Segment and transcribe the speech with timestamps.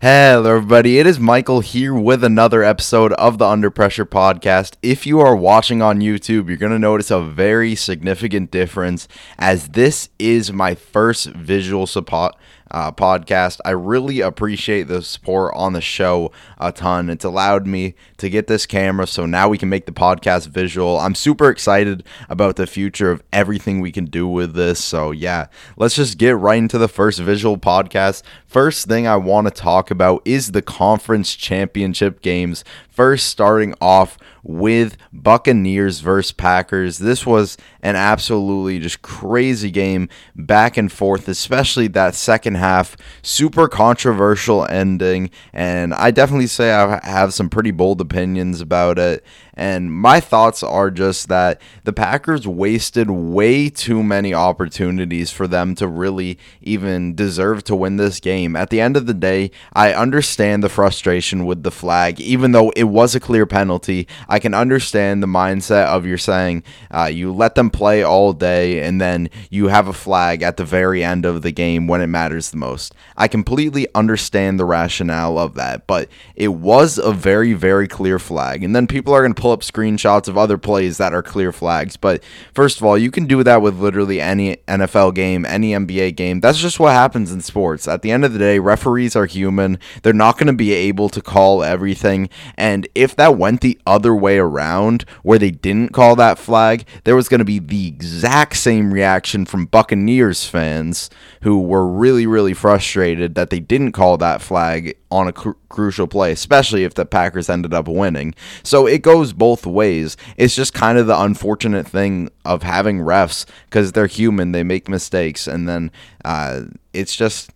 [0.00, 1.00] Hello, everybody.
[1.00, 4.74] It is Michael here with another episode of the Under Pressure podcast.
[4.80, 9.08] If you are watching on YouTube, you're going to notice a very significant difference
[9.40, 12.36] as this is my first visual support
[12.70, 13.60] uh, podcast.
[13.64, 17.10] I really appreciate the support on the show a ton.
[17.10, 20.98] It's allowed me to get this camera, so now we can make the podcast visual.
[20.98, 24.82] I'm super excited about the future of everything we can do with this.
[24.82, 25.46] So, yeah,
[25.76, 28.22] let's just get right into the first visual podcast.
[28.46, 32.64] First thing I want to talk about is the conference championship games.
[32.98, 36.98] First, starting off with Buccaneers versus Packers.
[36.98, 42.96] This was an absolutely just crazy game, back and forth, especially that second half.
[43.22, 49.24] Super controversial ending, and I definitely say I have some pretty bold opinions about it.
[49.58, 55.74] And my thoughts are just that the Packers wasted way too many opportunities for them
[55.74, 58.54] to really even deserve to win this game.
[58.54, 62.70] At the end of the day, I understand the frustration with the flag, even though
[62.76, 64.06] it was a clear penalty.
[64.28, 66.62] I can understand the mindset of you're saying
[66.92, 70.64] uh, you let them play all day and then you have a flag at the
[70.64, 72.94] very end of the game when it matters the most.
[73.16, 78.62] I completely understand the rationale of that, but it was a very, very clear flag.
[78.62, 81.52] And then people are going to pull up screenshots of other plays that are clear
[81.52, 81.96] flags.
[81.96, 82.22] But
[82.54, 86.40] first of all, you can do that with literally any NFL game, any NBA game.
[86.40, 87.88] That's just what happens in sports.
[87.88, 89.78] At the end of the day, referees are human.
[90.02, 92.28] They're not going to be able to call everything.
[92.56, 97.16] And if that went the other way around, where they didn't call that flag, there
[97.16, 101.10] was going to be the exact same reaction from Buccaneers fans
[101.42, 106.06] who were really, really frustrated that they didn't call that flag on a cr- crucial
[106.06, 108.34] play, especially if the Packers ended up winning.
[108.62, 110.16] So it goes both ways.
[110.36, 114.88] It's just kind of the unfortunate thing of having refs because they're human, they make
[114.88, 115.90] mistakes, and then
[116.24, 117.50] uh, it's just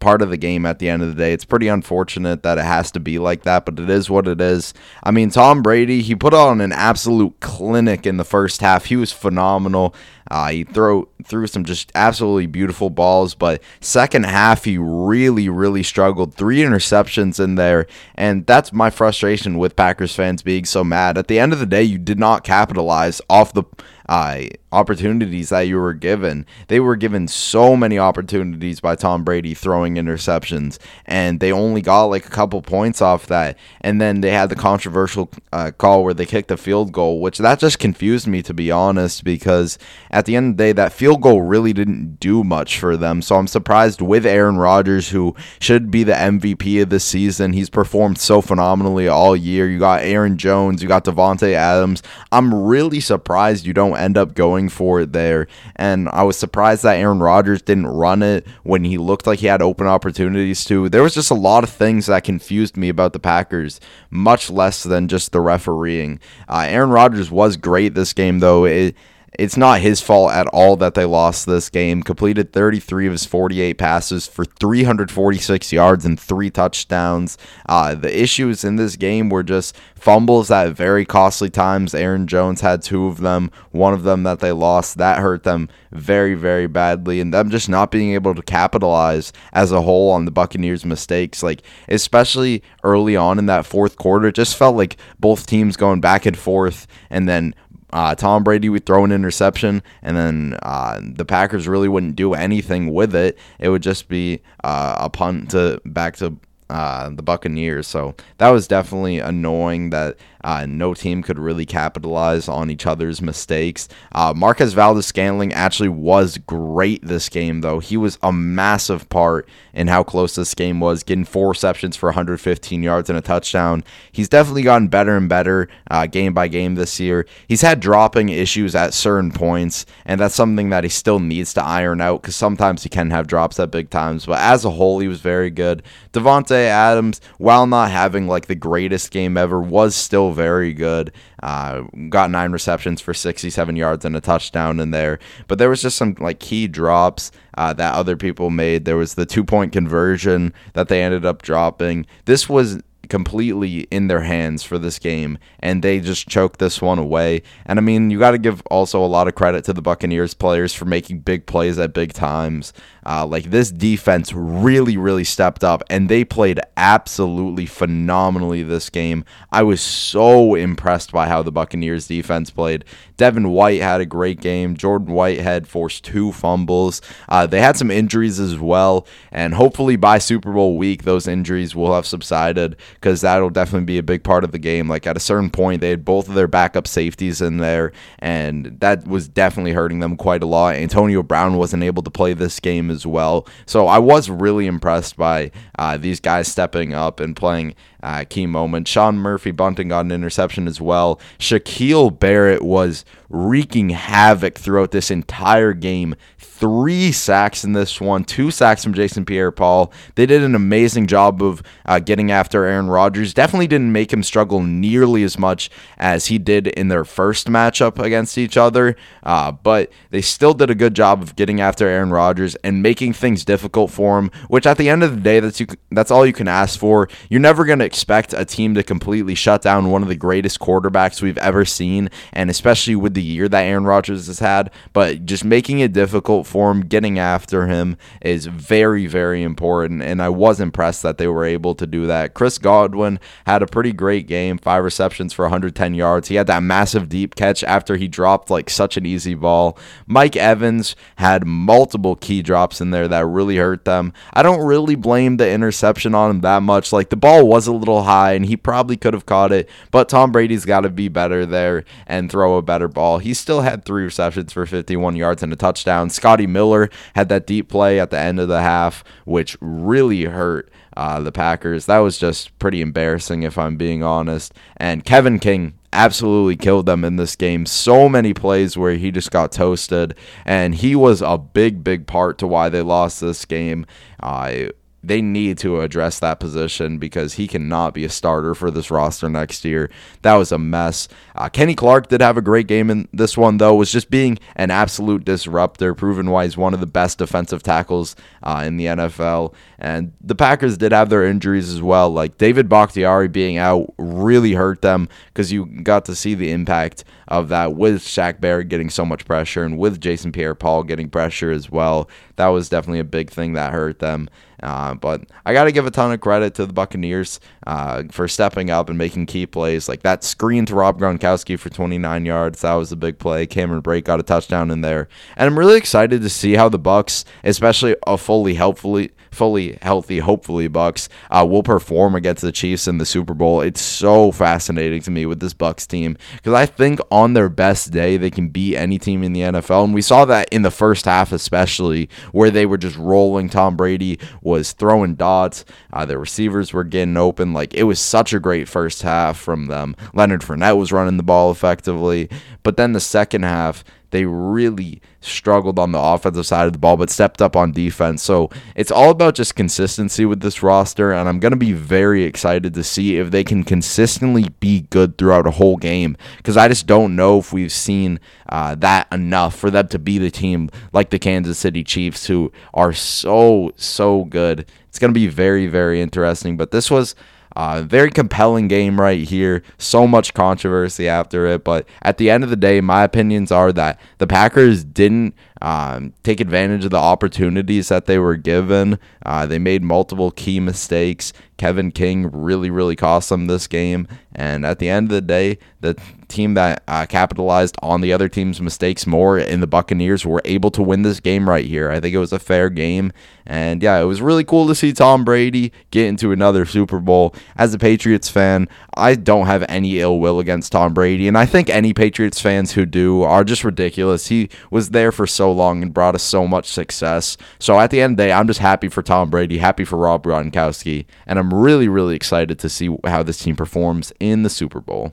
[0.00, 1.32] part of the game at the end of the day.
[1.32, 4.40] It's pretty unfortunate that it has to be like that, but it is what it
[4.40, 4.74] is.
[5.02, 8.86] I mean, Tom Brady, he put on an absolute clinic in the first half.
[8.86, 9.94] He was phenomenal.
[10.30, 15.82] Uh, he threw threw some just absolutely beautiful balls, but second half he really really
[15.82, 16.34] struggled.
[16.34, 21.18] Three interceptions in there, and that's my frustration with Packers fans being so mad.
[21.18, 23.64] At the end of the day, you did not capitalize off the
[24.08, 26.46] uh, opportunities that you were given.
[26.68, 32.04] They were given so many opportunities by Tom Brady throwing interceptions, and they only got
[32.04, 33.58] like a couple points off that.
[33.82, 37.38] And then they had the controversial uh, call where they kicked the field goal, which
[37.38, 39.78] that just confused me to be honest, because
[40.18, 43.22] at the end of the day, that field goal really didn't do much for them.
[43.22, 47.52] So I'm surprised with Aaron Rodgers, who should be the MVP of the season.
[47.52, 49.70] He's performed so phenomenally all year.
[49.70, 52.02] You got Aaron Jones, you got Davante Adams.
[52.32, 55.46] I'm really surprised you don't end up going for it there.
[55.76, 59.46] And I was surprised that Aaron Rodgers didn't run it when he looked like he
[59.46, 60.88] had open opportunities to.
[60.88, 63.78] There was just a lot of things that confused me about the Packers,
[64.10, 66.18] much less than just the refereeing.
[66.48, 68.64] Uh, Aaron Rodgers was great this game, though.
[68.64, 68.96] It,
[69.38, 72.02] it's not his fault at all that they lost this game.
[72.02, 77.38] Completed 33 of his 48 passes for 346 yards and three touchdowns.
[77.68, 81.94] Uh, the issues in this game were just fumbles at very costly times.
[81.94, 84.98] Aaron Jones had two of them, one of them that they lost.
[84.98, 87.20] That hurt them very, very badly.
[87.20, 91.44] And them just not being able to capitalize as a whole on the Buccaneers' mistakes,
[91.44, 96.00] like especially early on in that fourth quarter, it just felt like both teams going
[96.00, 96.88] back and forth.
[97.08, 97.54] And then
[97.92, 102.34] uh, Tom Brady would throw an interception, and then uh, the Packers really wouldn't do
[102.34, 103.38] anything with it.
[103.58, 106.36] It would just be uh, a punt to back to
[106.70, 107.86] uh, the Buccaneers.
[107.86, 113.20] So that was definitely annoying that uh, no team could really capitalize on each other's
[113.20, 113.88] mistakes.
[114.12, 117.78] Uh, Marquez Valdes-Scantling actually was great this game, though.
[117.78, 122.08] He was a massive part in how close this game was, getting four receptions for
[122.08, 123.84] 115 yards and a touchdown.
[124.12, 127.26] He's definitely gotten better and better uh, game by game this year.
[127.46, 131.64] He's had dropping issues at certain points, and that's something that he still needs to
[131.64, 134.26] iron out because sometimes he can have drops at big times.
[134.26, 135.82] But as a whole, he was very good.
[136.12, 141.12] Davante Adams, while not having like the greatest game ever, was still very good.
[141.42, 145.18] Uh, got nine receptions for 67 yards and a touchdown in there.
[145.46, 148.84] But there was just some like key drops uh, that other people made.
[148.84, 152.06] There was the two point conversion that they ended up dropping.
[152.24, 156.98] This was completely in their hands for this game, and they just choked this one
[156.98, 157.42] away.
[157.66, 160.34] And I mean, you got to give also a lot of credit to the Buccaneers
[160.34, 162.72] players for making big plays at big times.
[163.06, 169.24] Uh, like this defense really, really stepped up, and they played absolutely phenomenally this game.
[169.50, 172.84] I was so impressed by how the Buccaneers defense played.
[173.16, 174.76] Devin White had a great game.
[174.76, 177.00] Jordan Whitehead forced two fumbles.
[177.28, 181.74] Uh, they had some injuries as well, and hopefully by Super Bowl week, those injuries
[181.74, 184.88] will have subsided because that'll definitely be a big part of the game.
[184.88, 188.78] Like at a certain point, they had both of their backup safeties in there, and
[188.80, 190.74] that was definitely hurting them quite a lot.
[190.74, 193.46] Antonio Brown wasn't able to play this game as well.
[193.66, 198.46] So I was really impressed by uh, these guys stepping up and playing uh, key
[198.46, 198.88] moment.
[198.88, 201.20] Sean Murphy Bunting got an interception as well.
[201.38, 206.14] Shaquille Barrett was wreaking havoc throughout this entire game.
[206.38, 209.92] Three sacks in this one, two sacks from Jason Pierre Paul.
[210.14, 213.34] They did an amazing job of uh, getting after Aaron Rodgers.
[213.34, 218.02] Definitely didn't make him struggle nearly as much as he did in their first matchup
[218.02, 222.10] against each other, uh, but they still did a good job of getting after Aaron
[222.10, 225.60] Rodgers and making things difficult for him, which at the end of the day, that's,
[225.60, 227.08] you, that's all you can ask for.
[227.28, 230.60] You're never going to expect a team to completely shut down one of the greatest
[230.60, 234.70] quarterbacks we've ever seen, and especially with the year that Aaron Rodgers has had.
[234.92, 240.02] But just making it difficult for him, getting after him is very, very important.
[240.02, 242.34] And I was impressed that they were able to do that.
[242.34, 246.28] Chris Godwin had a pretty great game, five receptions for 110 yards.
[246.28, 249.78] He had that massive deep catch after he dropped like such an easy ball.
[250.06, 254.12] Mike Evans had multiple key drops in there that really hurt them.
[254.34, 256.92] I don't really blame the interception on him that much.
[256.92, 260.08] Like the ball was a little high and he probably could have caught it, but
[260.08, 263.18] Tom Brady's got to be better there and throw a better ball.
[263.18, 266.10] He still had three receptions for 51 yards and a touchdown.
[266.10, 270.70] Scotty Miller had that deep play at the end of the half, which really hurt
[270.96, 271.86] uh, the Packers.
[271.86, 274.52] That was just pretty embarrassing, if I'm being honest.
[274.76, 277.66] And Kevin King absolutely killed them in this game.
[277.66, 280.14] So many plays where he just got toasted,
[280.44, 283.86] and he was a big, big part to why they lost this game.
[284.20, 284.70] Uh,
[285.02, 289.28] they need to address that position because he cannot be a starter for this roster
[289.28, 289.90] next year.
[290.22, 291.08] That was a mess.
[291.36, 294.38] Uh, Kenny Clark did have a great game in this one, though, was just being
[294.56, 298.86] an absolute disruptor, proven why he's one of the best defensive tackles uh, in the
[298.86, 299.54] NFL.
[299.78, 302.10] And the Packers did have their injuries as well.
[302.10, 307.04] Like David Bakhtiari being out really hurt them because you got to see the impact
[307.28, 311.08] of that with Shaq Barrett getting so much pressure and with Jason Pierre Paul getting
[311.08, 312.08] pressure as well.
[312.36, 314.28] That was definitely a big thing that hurt them.
[314.62, 318.26] Uh, but I got to give a ton of credit to the Buccaneers uh, for
[318.26, 319.88] stepping up and making key plays.
[319.88, 322.62] Like that screen to Rob Gronkowski for 29 yards.
[322.62, 323.46] That was a big play.
[323.46, 325.08] Cameron Brate got a touchdown in there.
[325.36, 330.18] And I'm really excited to see how the Bucks, especially a fully helpfully fully healthy,
[330.18, 333.60] hopefully Bucks uh, will perform against the Chiefs in the Super Bowl.
[333.60, 337.92] It's so fascinating to me with this Bucks team because I think on their best
[337.92, 340.70] day they can beat any team in the NFL, and we saw that in the
[340.72, 343.48] first half especially where they were just rolling.
[343.48, 347.52] Tom Brady was throwing dots, uh, the receivers were getting open.
[347.52, 349.94] Like it was such a great first half from them.
[350.12, 352.28] Leonard Fournette was running the ball effectively,
[352.64, 356.96] but then the second half they really struggled on the offensive side of the ball,
[356.96, 358.22] but stepped up on defense.
[358.22, 362.24] So it's all about just consistency with this roster, and I'm going to be very
[362.24, 366.68] excited to see if they can consistently be good throughout a whole game because I
[366.68, 370.70] just don't know if we've seen uh, that enough for them to be the team
[370.92, 374.66] like the Kansas City Chiefs, who are so, so good.
[374.88, 377.14] It's going to be very, very interesting, but this was.
[377.58, 379.64] Uh, very compelling game right here.
[379.78, 383.72] So much controversy after it, but at the end of the day, my opinions are
[383.72, 388.98] that the Packers didn't um, take advantage of the opportunities that they were given.
[389.24, 391.32] Uh, they made multiple key mistakes.
[391.58, 394.06] Kevin King really, really cost them this game.
[394.32, 395.96] And at the end of the day, the
[396.28, 400.70] team that uh, capitalized on the other team's mistakes more in the Buccaneers were able
[400.70, 401.90] to win this game right here.
[401.90, 403.12] I think it was a fair game.
[403.44, 407.34] And yeah, it was really cool to see Tom Brady get into another Super Bowl.
[407.56, 411.26] As a Patriots fan, I don't have any ill will against Tom Brady.
[411.26, 414.28] And I think any Patriots fans who do are just ridiculous.
[414.28, 417.36] He was there for so long and brought us so much success.
[417.58, 419.96] So at the end of the day, I'm just happy for Tom Brady, happy for
[419.96, 421.06] Rob Gronkowski.
[421.26, 425.12] And I'm really, really excited to see how this team performs in the Super Bowl.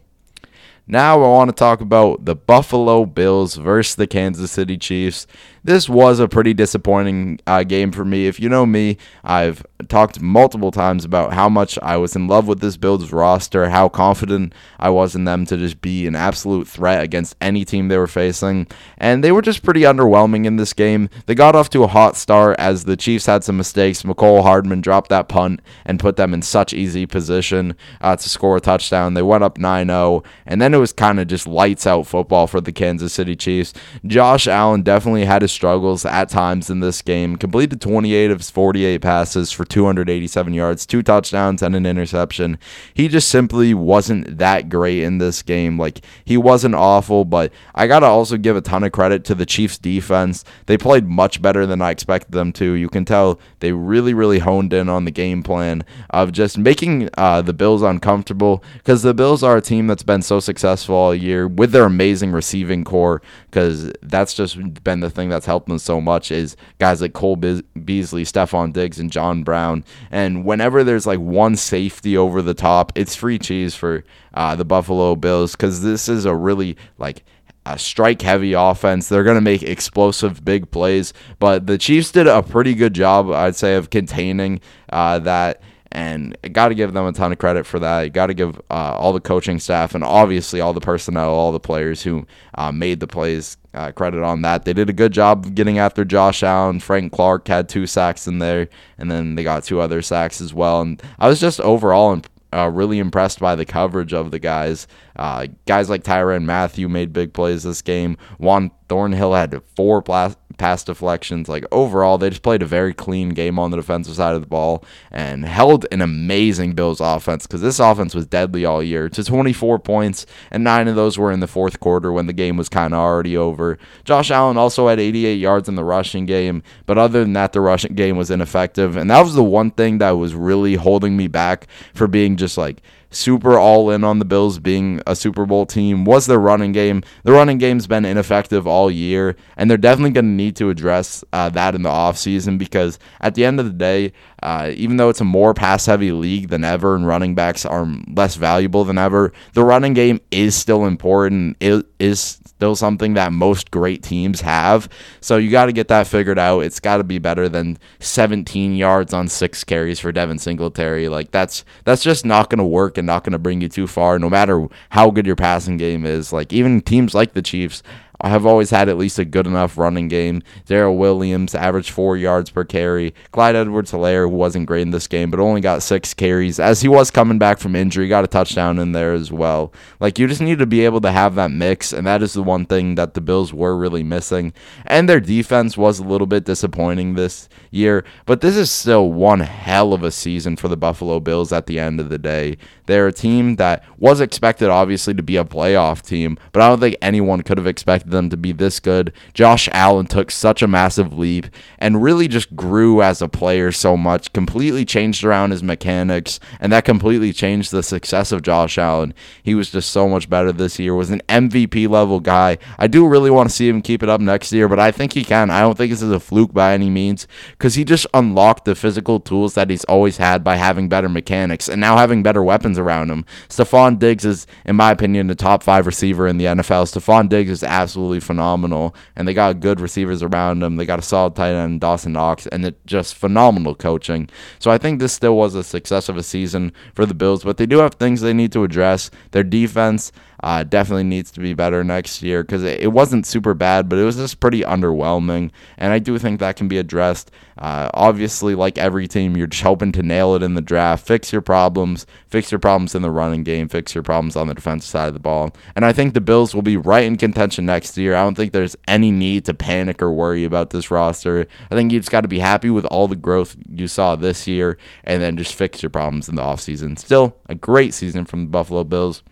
[0.87, 5.25] Now I want to talk about the Buffalo Bills versus the Kansas City Chiefs.
[5.65, 8.27] This was a pretty disappointing uh, game for me.
[8.27, 12.47] If you know me, I've talked multiple times about how much I was in love
[12.47, 16.67] with this Bills roster, how confident I was in them to just be an absolute
[16.67, 18.67] threat against any team they were facing.
[18.99, 21.09] And they were just pretty underwhelming in this game.
[21.25, 24.03] They got off to a hot start as the Chiefs had some mistakes.
[24.03, 28.57] Mecole Hardman dropped that punt and put them in such easy position uh, to score
[28.57, 29.15] a touchdown.
[29.15, 32.45] They went up 9 0, and then it was kind of just lights out football
[32.45, 33.73] for the Kansas City Chiefs.
[34.05, 38.49] Josh Allen definitely had his struggles at times in this game, completed 28 of his
[38.51, 42.59] 48 passes for 287 yards, two touchdowns, and an interception.
[42.93, 45.79] He just simply wasn't that great in this game.
[45.79, 49.35] Like, he wasn't awful, but I got to also give a ton of credit to
[49.35, 50.43] the Chiefs defense.
[50.67, 52.73] They played much better than I expected them to.
[52.73, 57.09] You can tell they really, really honed in on the game plan of just making
[57.17, 61.15] uh, the Bills uncomfortable because the Bills are a team that's been so successful all
[61.15, 65.79] year with their amazing receiving core because that's just been the thing that's helped them
[65.79, 69.83] so much is guys like Cole Be- Beasley, Stefon Diggs, and John Brown.
[70.11, 74.65] And whenever there's like one safety over the top, it's free cheese for uh, the
[74.65, 77.23] Buffalo Bills because this is a really like
[77.65, 79.09] a strike heavy offense.
[79.09, 83.31] They're going to make explosive big plays, but the Chiefs did a pretty good job,
[83.31, 85.61] I'd say, of containing uh, that.
[85.91, 88.11] And got to give them a ton of credit for that.
[88.11, 91.59] Got to give uh, all the coaching staff and obviously all the personnel, all the
[91.59, 94.65] players who uh, made the plays uh, credit on that.
[94.65, 96.79] They did a good job getting after Josh Allen.
[96.79, 100.53] Frank Clark had two sacks in there, and then they got two other sacks as
[100.53, 100.81] well.
[100.81, 104.87] And I was just overall imp- uh, really impressed by the coverage of the guys.
[105.15, 108.17] Uh, guys like Tyrann Mathieu made big plays this game.
[108.37, 111.47] Juan Thornhill had four plas- pass deflections.
[111.47, 114.47] Like overall, they just played a very clean game on the defensive side of the
[114.47, 119.23] ball and held an amazing Bills offense because this offense was deadly all year to
[119.23, 122.69] 24 points, and nine of those were in the fourth quarter when the game was
[122.69, 123.77] kind of already over.
[124.03, 127.61] Josh Allen also had 88 yards in the rushing game, but other than that, the
[127.61, 131.27] rushing game was ineffective, and that was the one thing that was really holding me
[131.27, 132.81] back for being just like
[133.15, 137.01] super all in on the Bills being a Super Bowl team was their running game.
[137.23, 141.23] The running game's been ineffective all year, and they're definitely going to need to address
[141.31, 144.13] uh, that in the offseason because at the end of the day,
[144.45, 147.87] uh, even though it's a more pass heavy league than ever and running backs are
[148.07, 151.57] less valuable than ever, the running game is still important.
[151.59, 154.87] It is still something that most great teams have.
[155.19, 156.59] So you got to get that figured out.
[156.59, 161.09] It's got to be better than 17 yards on six carries for Devin Singletary.
[161.09, 163.87] Like that's that's just not going to work and not going to bring you too
[163.87, 166.31] far, no matter how good your passing game is.
[166.31, 167.81] Like even teams like the Chiefs
[168.29, 170.41] have always had at least a good enough running game.
[170.65, 173.13] Darrel Williams averaged four yards per carry.
[173.31, 176.59] Clyde Edwards Helaire, who wasn't great in this game, but only got six carries.
[176.59, 179.73] As he was coming back from injury, got a touchdown in there as well.
[179.99, 182.43] Like, you just need to be able to have that mix, and that is the
[182.43, 184.53] one thing that the Bills were really missing.
[184.85, 189.41] And their defense was a little bit disappointing this year, but this is still one
[189.41, 192.57] hell of a season for the Buffalo Bills at the end of the day.
[192.85, 196.79] They're a team that was expected, obviously, to be a playoff team, but I don't
[196.79, 199.13] think anyone could have expected them to be this good.
[199.33, 203.95] Josh Allen took such a massive leap and really just grew as a player so
[203.95, 209.13] much, completely changed around his mechanics, and that completely changed the success of Josh Allen.
[209.43, 212.57] He was just so much better this year, was an MVP level guy.
[212.79, 215.13] I do really want to see him keep it up next year, but I think
[215.13, 215.49] he can.
[215.49, 218.75] I don't think this is a fluke by any means because he just unlocked the
[218.75, 222.79] physical tools that he's always had by having better mechanics and now having better weapons
[222.79, 223.25] around him.
[223.49, 226.85] Stefon Diggs is, in my opinion, the top five receiver in the NFL.
[226.85, 228.93] Stefon Diggs is absolutely absolutely phenomenal.
[229.15, 230.75] And they got good receivers around them.
[230.75, 234.27] They got a solid tight end, Dawson Knox, and it just phenomenal coaching.
[234.59, 237.55] So I think this still was a success of a season for the Bills, but
[237.55, 239.09] they do have things they need to address.
[239.31, 240.11] Their defense,
[240.45, 243.97] uh, definitely needs to be better next year because it, it, wasn't super bad, but
[243.97, 245.49] it was just pretty underwhelming.
[245.75, 247.31] And I do think that can be addressed.
[247.57, 251.31] Uh, obviously, like every team, you're just hoping to nail it in the draft, fix
[251.31, 254.87] your problems, fix your problems in the running game, fix your problems on the defensive
[254.87, 255.49] side of the ball.
[255.75, 258.13] And I think the Bills will be right in contention next year.
[258.13, 261.47] I don't think there's any need to panic or worry about this roster.
[261.71, 264.45] I think you just got to be happy with all the growth you saw this
[264.45, 266.99] year and then just fix your problems in the offseason.
[266.99, 269.23] Still a great season from the Buffalo Bills.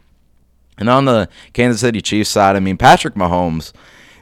[0.78, 3.74] And on the Kansas City Chiefs side, I mean, Patrick Mahomes,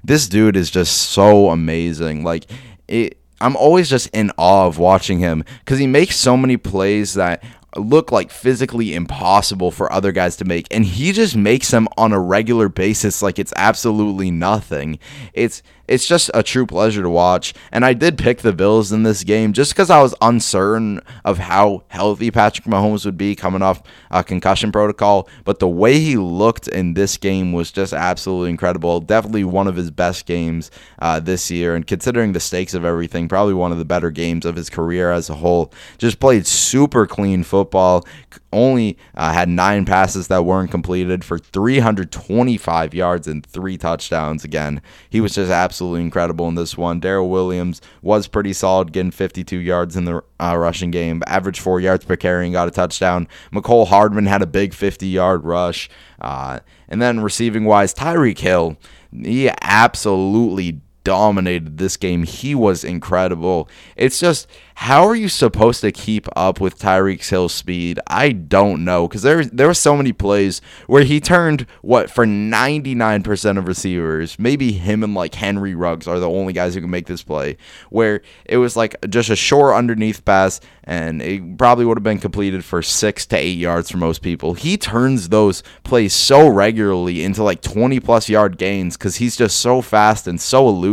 [0.04, 2.24] this dude is just so amazing.
[2.24, 2.46] Like,
[2.88, 7.16] it, I'm always just in awe of watching him because he makes so many plays
[7.16, 7.44] that
[7.78, 12.12] look like physically impossible for other guys to make and he just makes them on
[12.12, 15.00] a regular basis like it's absolutely nothing
[15.34, 17.54] it's it's just a true pleasure to watch.
[17.70, 21.38] And I did pick the Bills in this game just because I was uncertain of
[21.38, 25.28] how healthy Patrick Mahomes would be coming off a concussion protocol.
[25.44, 29.02] But the way he looked in this game was just absolutely incredible.
[29.02, 31.76] Definitely one of his best games uh, this year.
[31.76, 35.12] And considering the stakes of everything, probably one of the better games of his career
[35.12, 35.74] as a whole.
[35.98, 38.06] Just played super clean football.
[38.54, 44.46] Only uh, had nine passes that weren't completed for 325 yards and three touchdowns.
[44.46, 47.00] Again, he was just absolutely incredible in this one.
[47.00, 51.80] Darrel Williams was pretty solid, getting 52 yards in the uh, rushing game, average four
[51.80, 53.28] yards per carry and got a touchdown.
[53.52, 55.90] Mecole Hardman had a big 50 yard rush.
[56.20, 58.78] Uh, and then receiving wise, Tyreek Hill,
[59.12, 62.24] he absolutely dominated this game.
[62.24, 63.70] He was incredible.
[63.96, 68.00] It's just how are you supposed to keep up with Tyreek Hill's speed?
[68.08, 72.26] I don't know because there there were so many plays where he turned what for
[72.26, 76.90] 99% of receivers, maybe him and like Henry Ruggs are the only guys who can
[76.90, 77.58] make this play
[77.90, 82.18] where it was like just a short underneath pass and it probably would have been
[82.18, 84.56] completed for 6 to 8 yards for most people.
[84.56, 89.60] He turns those plays so regularly into like 20 plus yard gains cuz he's just
[89.60, 90.91] so fast and so elusive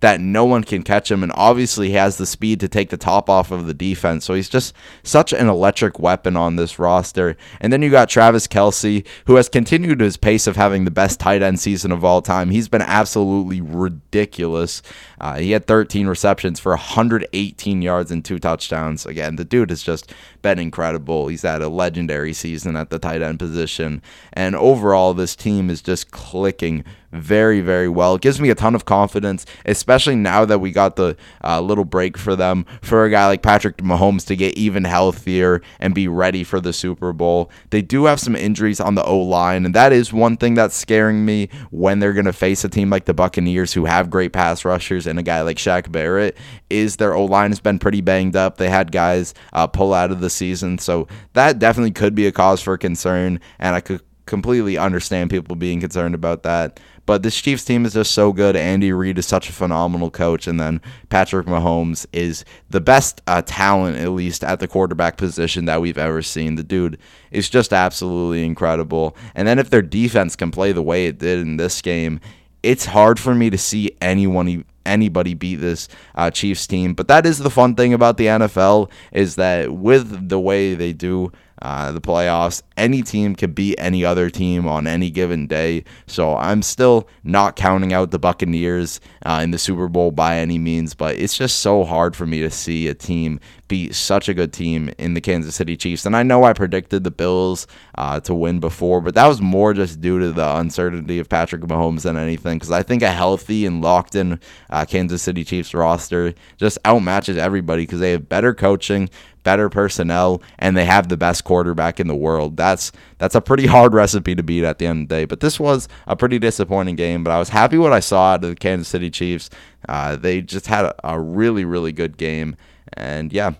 [0.00, 3.28] that no one can catch him and obviously has the speed to take the top
[3.28, 4.24] off of the defense.
[4.24, 7.36] So he's just such an electric weapon on this roster.
[7.60, 11.20] And then you got Travis Kelce, who has continued his pace of having the best
[11.20, 12.50] tight end season of all time.
[12.50, 14.82] He's been absolutely ridiculous.
[15.20, 19.06] Uh, he had 13 receptions for 118 yards and two touchdowns.
[19.06, 20.12] Again, the dude is just
[20.46, 21.26] been incredible.
[21.26, 24.00] He's had a legendary season at the tight end position.
[24.32, 28.14] And overall, this team is just clicking very, very well.
[28.14, 31.84] It gives me a ton of confidence, especially now that we got the uh, little
[31.84, 36.08] break for them for a guy like Patrick Mahomes to get even healthier and be
[36.08, 37.50] ready for the Super Bowl.
[37.70, 40.76] They do have some injuries on the O line, and that is one thing that's
[40.76, 44.32] scaring me when they're going to face a team like the Buccaneers who have great
[44.32, 46.36] pass rushers and a guy like Shaq Barrett.
[46.68, 48.56] Is their O line has been pretty banged up.
[48.56, 52.32] They had guys uh, pull out of the season, so that definitely could be a
[52.32, 56.80] cause for concern, and I could completely understand people being concerned about that.
[57.06, 58.56] But this Chiefs team is just so good.
[58.56, 63.42] Andy Reid is such a phenomenal coach, and then Patrick Mahomes is the best uh,
[63.46, 66.56] talent, at least at the quarterback position that we've ever seen.
[66.56, 66.98] The dude
[67.30, 69.16] is just absolutely incredible.
[69.36, 72.20] And then if their defense can play the way it did in this game,
[72.64, 76.94] it's hard for me to see anyone anybody beat this uh, Chiefs team.
[76.94, 80.92] But that is the fun thing about the NFL is that with the way they
[80.92, 81.32] do
[81.62, 82.62] uh, the playoffs.
[82.76, 85.84] Any team can beat any other team on any given day.
[86.06, 90.58] So I'm still not counting out the Buccaneers uh, in the Super Bowl by any
[90.58, 94.34] means, but it's just so hard for me to see a team beat such a
[94.34, 96.06] good team in the Kansas City Chiefs.
[96.06, 99.74] And I know I predicted the Bills uh, to win before, but that was more
[99.74, 102.58] just due to the uncertainty of Patrick Mahomes than anything.
[102.58, 104.38] Because I think a healthy and locked in
[104.70, 109.08] uh, Kansas City Chiefs roster just outmatches everybody because they have better coaching,
[109.46, 112.56] better personnel, and they have the best quarterback in the world.
[112.56, 115.24] That's that's a pretty hard recipe to beat at the end of the day.
[115.24, 117.22] But this was a pretty disappointing game.
[117.22, 119.48] But I was happy what I saw out of the Kansas City Chiefs.
[119.88, 122.56] Uh, they just had a, a really really good game,
[122.94, 123.52] and yeah.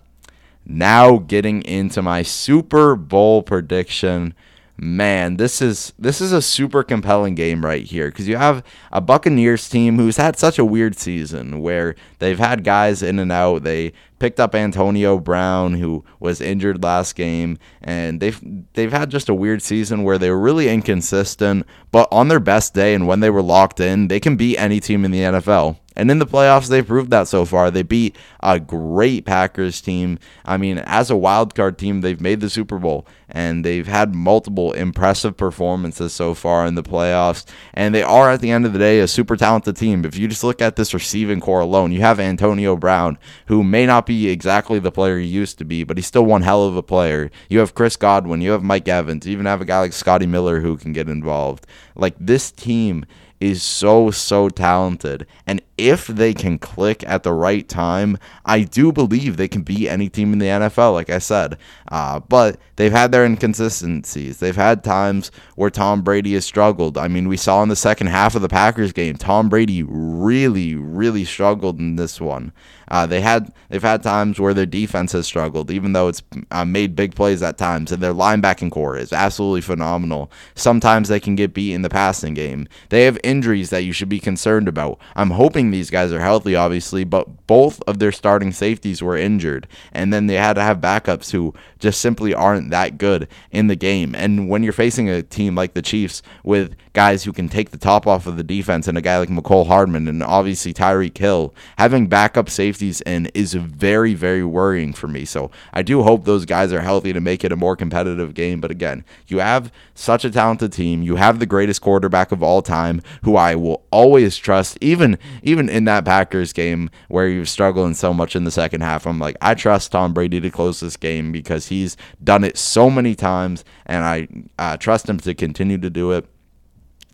[0.69, 4.33] Now getting into my Super Bowl prediction
[4.77, 9.01] man, this is this is a super compelling game right here because you have a
[9.01, 13.63] Buccaneers team who's had such a weird season where they've had guys in and out.
[13.63, 18.39] They picked up Antonio Brown who was injured last game and they've
[18.73, 22.73] they've had just a weird season where they were really inconsistent, but on their best
[22.73, 25.77] day and when they were locked in, they can beat any team in the NFL.
[25.97, 27.71] And in the playoffs, they've proved that so far.
[27.71, 30.19] They beat a great Packers team.
[30.45, 34.13] I mean, as a wild card team, they've made the Super Bowl and they've had
[34.13, 37.45] multiple impressive performances so far in the playoffs.
[37.73, 40.05] And they are, at the end of the day, a super talented team.
[40.05, 43.87] If you just look at this receiving core alone, you have Antonio Brown, who may
[43.87, 46.77] not be exactly the player he used to be, but he's still one hell of
[46.77, 47.31] a player.
[47.49, 50.27] You have Chris Godwin, you have Mike Evans, you even have a guy like Scotty
[50.27, 51.65] Miller who can get involved.
[51.95, 53.03] Like this team
[53.39, 55.27] is so, so talented.
[55.45, 59.87] And if they can click at the right time, I do believe they can beat
[59.87, 61.57] any team in the NFL, like I said.
[61.91, 64.39] Uh, but they've had their inconsistencies.
[64.39, 66.97] They've had times where Tom Brady has struggled.
[66.97, 70.75] I mean, we saw in the second half of the Packers game, Tom Brady really,
[70.75, 72.51] really struggled in this one.
[72.89, 76.63] Uh, they had they've had times where their defense has struggled, even though it's uh,
[76.63, 80.31] made big plays at times, and their linebacking core is absolutely phenomenal.
[80.55, 82.67] Sometimes they can get beat in the passing game.
[82.89, 84.99] They have injuries that you should be concerned about.
[85.15, 89.67] I'm hoping these guys are healthy, obviously, but both of their starting safeties were injured.
[89.91, 93.75] And then they had to have backups who just simply aren't that good in the
[93.75, 94.15] game.
[94.15, 97.77] And when you're facing a team like the Chiefs with guys who can take the
[97.77, 101.53] top off of the defense and a guy like Mecole Hardman and obviously Tyreek Hill,
[101.77, 105.23] having backup safeties in is very, very worrying for me.
[105.23, 108.59] So I do hope those guys are healthy to make it a more competitive game.
[108.59, 111.03] But again, you have such a talented team.
[111.03, 115.56] You have the greatest quarterback of all time, who I will always trust, even even
[115.59, 119.05] in that Packers game where you're struggling so much in the second half.
[119.05, 122.89] I'm like, I trust Tom Brady to close this game because he's done it so
[122.89, 124.27] many times, and I
[124.59, 126.25] uh, trust him to continue to do it.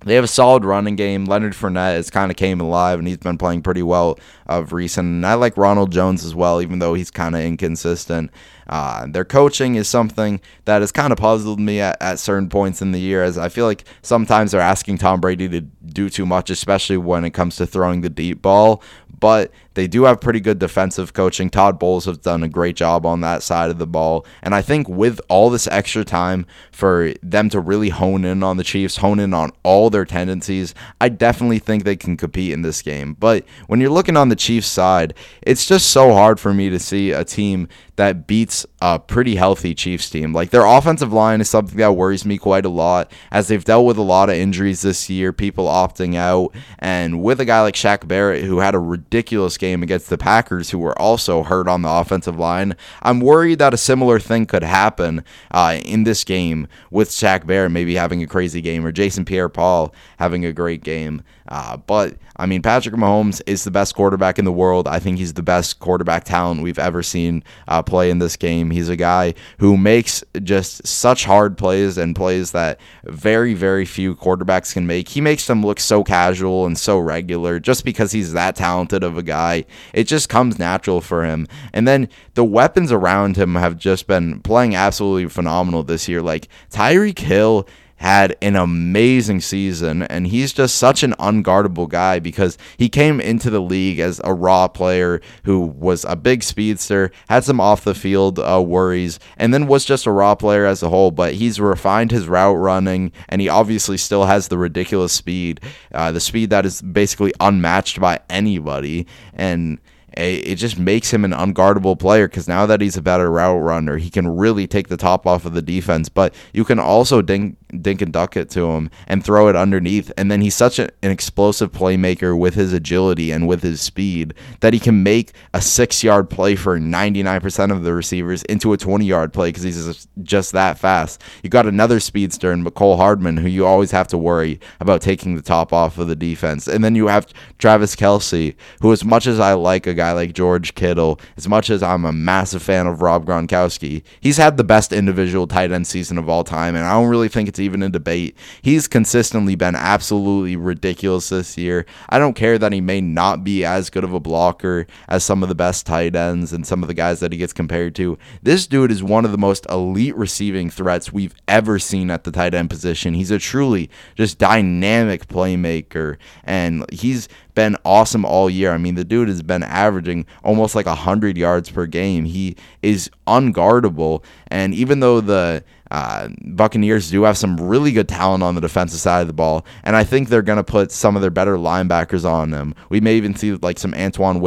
[0.05, 1.25] They have a solid running game.
[1.25, 5.05] Leonard Fournette has kind of came alive, and he's been playing pretty well of recent.
[5.05, 8.31] And I like Ronald Jones as well, even though he's kind of inconsistent.
[8.67, 12.81] Uh, their coaching is something that has kind of puzzled me at, at certain points
[12.81, 16.25] in the year, as I feel like sometimes they're asking Tom Brady to do too
[16.25, 18.81] much, especially when it comes to throwing the deep ball
[19.23, 21.49] but they do have pretty good defensive coaching.
[21.49, 24.25] Todd Bowles has done a great job on that side of the ball.
[24.41, 28.57] And I think with all this extra time for them to really hone in on
[28.57, 32.62] the Chiefs, hone in on all their tendencies, I definitely think they can compete in
[32.62, 33.15] this game.
[33.19, 36.79] But when you're looking on the Chiefs side, it's just so hard for me to
[36.79, 40.33] see a team that beats a pretty healthy Chiefs team.
[40.33, 43.86] Like their offensive line is something that worries me quite a lot as they've dealt
[43.86, 47.75] with a lot of injuries this year, people opting out, and with a guy like
[47.75, 51.84] Shaq Barrett who had a ridiculous game against the Packers who were also hurt on
[51.84, 52.76] the offensive line.
[53.02, 57.71] I'm worried that a similar thing could happen uh, in this game with Shaq Barrett
[57.71, 61.23] maybe having a crazy game or Jason Pierre-Paul having a great game.
[61.47, 64.88] Uh, but I mean, Patrick Mahomes is the best quarterback in the world.
[64.88, 68.71] I think he's the best quarterback talent we've ever seen uh, play in this game.
[68.71, 74.15] He's a guy who makes just such hard plays and plays that very, very few
[74.15, 75.10] quarterbacks can make.
[75.10, 79.17] He makes them look so casual and so regular just because he's that talented of
[79.17, 79.65] a guy.
[79.93, 81.47] It just comes natural for him.
[81.73, 86.21] And then the weapons around him have just been playing absolutely phenomenal this year.
[86.21, 87.67] Like Tyreek Hill
[88.03, 93.49] had an amazing season, and he's just such an unguardable guy because he came into
[93.49, 97.95] the league as a raw player who was a big speedster, had some off the
[97.95, 101.11] field uh, worries, and then was just a raw player as a whole.
[101.11, 105.61] But he's refined his route running, and he obviously still has the ridiculous speed,
[105.93, 109.79] uh, the speed that is basically unmatched by anybody, and
[110.15, 113.97] it just makes him an unguardable player because now that he's a better route runner,
[113.97, 116.09] he can really take the top off of the defense.
[116.09, 120.12] But you can also dink, dink and duck it to him and throw it underneath.
[120.17, 124.33] And then he's such a, an explosive playmaker with his agility and with his speed
[124.59, 128.77] that he can make a six yard play for 99% of the receivers into a
[128.77, 131.21] 20 yard play because he's just that fast.
[131.41, 135.36] You got another speedster in Mecole Hardman, who you always have to worry about taking
[135.36, 136.67] the top off of the defense.
[136.67, 140.33] And then you have Travis Kelce, who, as much as I like a guy like
[140.33, 144.63] George Kittle, as much as I'm a massive fan of Rob Gronkowski, he's had the
[144.63, 147.82] best individual tight end season of all time, and I don't really think it's even
[147.82, 148.38] a debate.
[148.62, 151.86] He's consistently been absolutely ridiculous this year.
[152.10, 155.41] I don't care that he may not be as good of a blocker as some
[155.41, 158.17] of the best tight ends and some of the guys that he gets compared to.
[158.41, 162.32] This dude is one of the most elite receiving threats we've ever seen at the
[162.32, 163.13] tight end position.
[163.13, 168.71] He's a truly just dynamic playmaker, and he's been awesome all year.
[168.71, 172.26] I mean, the dude has been averaging almost like 100 yards per game.
[172.26, 174.23] He is unguardable.
[174.47, 178.99] And even though the uh, Buccaneers do have some really good talent on the defensive
[178.99, 181.56] side of the ball, and I think they're going to put some of their better
[181.56, 182.73] linebackers on them.
[182.89, 184.41] We may even see like some Antoine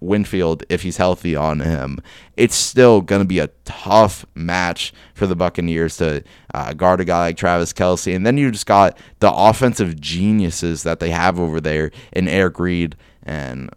[0.00, 1.98] Winfield if he's healthy on him.
[2.36, 7.06] It's still going to be a tough match for the Buccaneers to uh, guard a
[7.06, 11.40] guy like Travis Kelce, and then you just got the offensive geniuses that they have
[11.40, 13.70] over there in Eric Reid, and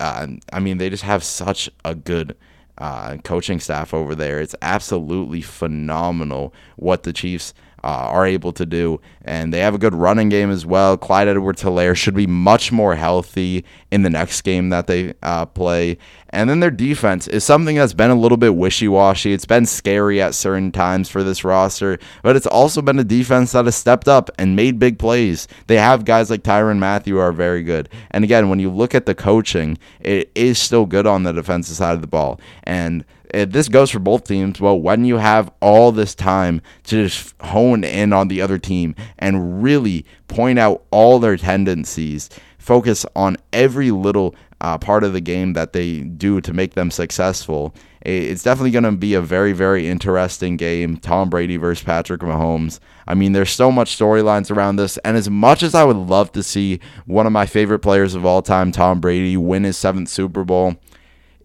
[0.00, 2.34] uh, I mean they just have such a good
[2.78, 4.40] uh, coaching staff over there.
[4.40, 7.54] It's absolutely phenomenal what the Chiefs
[7.84, 8.98] uh, are able to do.
[9.26, 10.96] And they have a good running game as well.
[10.96, 15.44] Clyde Edwards Helaire should be much more healthy in the next game that they uh,
[15.44, 15.98] play.
[16.30, 19.34] And then their defense is something that's been a little bit wishy washy.
[19.34, 23.52] It's been scary at certain times for this roster, but it's also been a defense
[23.52, 25.46] that has stepped up and made big plays.
[25.66, 27.90] They have guys like Tyrann Mathieu are very good.
[28.10, 31.76] And again, when you look at the coaching, it is still good on the defensive
[31.76, 32.40] side of the ball.
[32.62, 34.60] And it, this goes for both teams.
[34.60, 38.94] Well, when you have all this time to just hone in on the other team
[39.18, 45.20] and really point out all their tendencies, focus on every little uh, part of the
[45.20, 49.52] game that they do to make them successful, it's definitely going to be a very,
[49.52, 50.98] very interesting game.
[50.98, 52.78] Tom Brady versus Patrick Mahomes.
[53.06, 54.98] I mean, there's so much storylines around this.
[54.98, 58.26] And as much as I would love to see one of my favorite players of
[58.26, 60.76] all time, Tom Brady, win his seventh Super Bowl,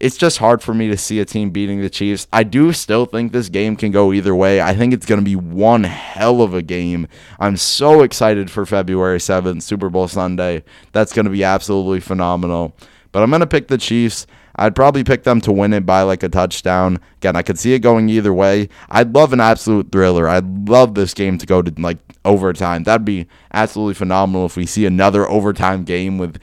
[0.00, 2.26] it's just hard for me to see a team beating the Chiefs.
[2.32, 4.60] I do still think this game can go either way.
[4.60, 7.06] I think it's going to be one hell of a game.
[7.38, 10.64] I'm so excited for February 7th, Super Bowl Sunday.
[10.92, 12.74] That's going to be absolutely phenomenal.
[13.12, 14.26] But I'm going to pick the Chiefs.
[14.56, 16.98] I'd probably pick them to win it by like a touchdown.
[17.20, 18.70] Again, I could see it going either way.
[18.88, 20.26] I'd love an absolute thriller.
[20.26, 22.84] I'd love this game to go to like overtime.
[22.84, 26.38] That'd be absolutely phenomenal if we see another overtime game with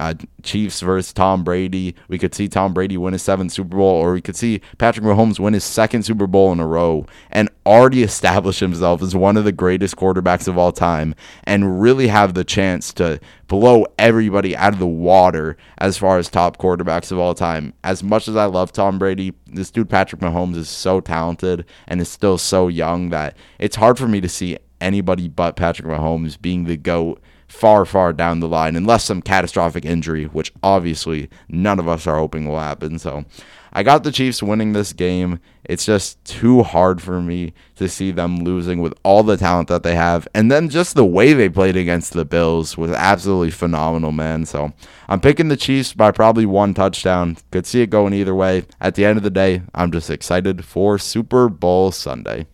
[0.00, 1.94] uh, Chiefs versus Tom Brady.
[2.08, 5.04] We could see Tom Brady win his seventh Super Bowl, or we could see Patrick
[5.04, 9.36] Mahomes win his second Super Bowl in a row and already establish himself as one
[9.36, 11.14] of the greatest quarterbacks of all time
[11.44, 16.30] and really have the chance to blow everybody out of the water as far as
[16.30, 17.74] top quarterbacks of all time.
[17.84, 22.00] As much as I love Tom Brady, this dude Patrick Mahomes is so talented and
[22.00, 26.40] is still so young that it's hard for me to see anybody but Patrick Mahomes
[26.40, 31.78] being the GOAT far, far down the line, unless some catastrophic injury, which obviously none
[31.78, 32.98] of us are hoping will happen.
[32.98, 33.24] So
[33.72, 35.40] I got the Chiefs winning this game.
[35.64, 39.82] It's just too hard for me to see them losing with all the talent that
[39.82, 40.28] they have.
[40.34, 44.44] And then just the way they played against the Bills was absolutely phenomenal, man.
[44.44, 44.72] So
[45.08, 47.38] I'm picking the Chiefs by probably one touchdown.
[47.50, 48.64] Could see it going either way.
[48.80, 52.46] At the end of the day, I'm just excited for Super Bowl Sunday.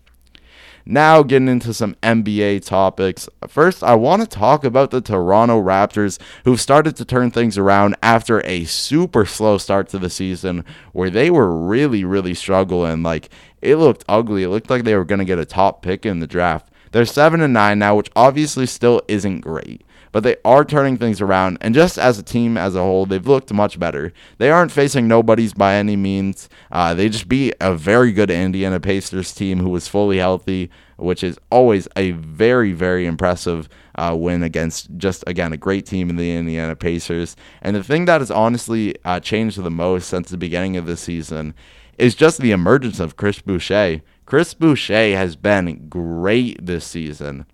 [0.91, 3.29] Now, getting into some NBA topics.
[3.47, 7.95] First, I want to talk about the Toronto Raptors, who've started to turn things around
[8.01, 13.03] after a super slow start to the season where they were really, really struggling.
[13.03, 13.29] Like,
[13.61, 14.41] it looked ugly.
[14.41, 16.71] It looked like they were going to get a top pick in the draft.
[16.91, 21.21] They're 7 and 9 now, which obviously still isn't great but they are turning things
[21.21, 21.57] around.
[21.61, 24.13] And just as a team as a whole, they've looked much better.
[24.37, 26.49] They aren't facing nobodies by any means.
[26.71, 31.23] Uh, they just beat a very good Indiana Pacers team who was fully healthy, which
[31.23, 36.15] is always a very, very impressive uh, win against just, again, a great team in
[36.15, 37.35] the Indiana Pacers.
[37.61, 40.97] And the thing that has honestly uh, changed the most since the beginning of the
[40.97, 41.53] season
[41.97, 44.01] is just the emergence of Chris Boucher.
[44.25, 47.45] Chris Boucher has been great this season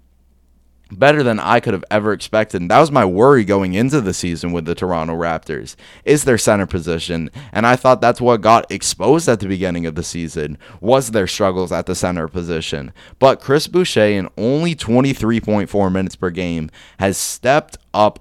[0.91, 2.62] better than I could have ever expected.
[2.62, 6.38] And that was my worry going into the season with the Toronto Raptors is their
[6.38, 7.30] center position.
[7.52, 11.28] And I thought that's what got exposed at the beginning of the season was their
[11.28, 12.93] struggles at the center position.
[13.19, 16.69] But Chris Boucher in only 23.4 minutes per game
[17.00, 18.19] has stepped up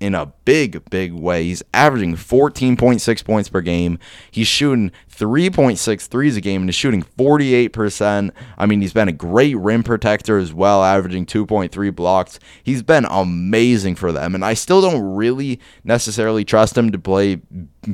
[0.00, 1.44] in a big, big way.
[1.44, 3.98] He's averaging 14.6 points per game.
[4.30, 8.30] He's shooting 3.6 threes a game and is shooting 48%.
[8.56, 12.40] I mean, he's been a great rim protector as well, averaging 2.3 blocks.
[12.62, 14.34] He's been amazing for them.
[14.34, 17.42] And I still don't really necessarily trust him to play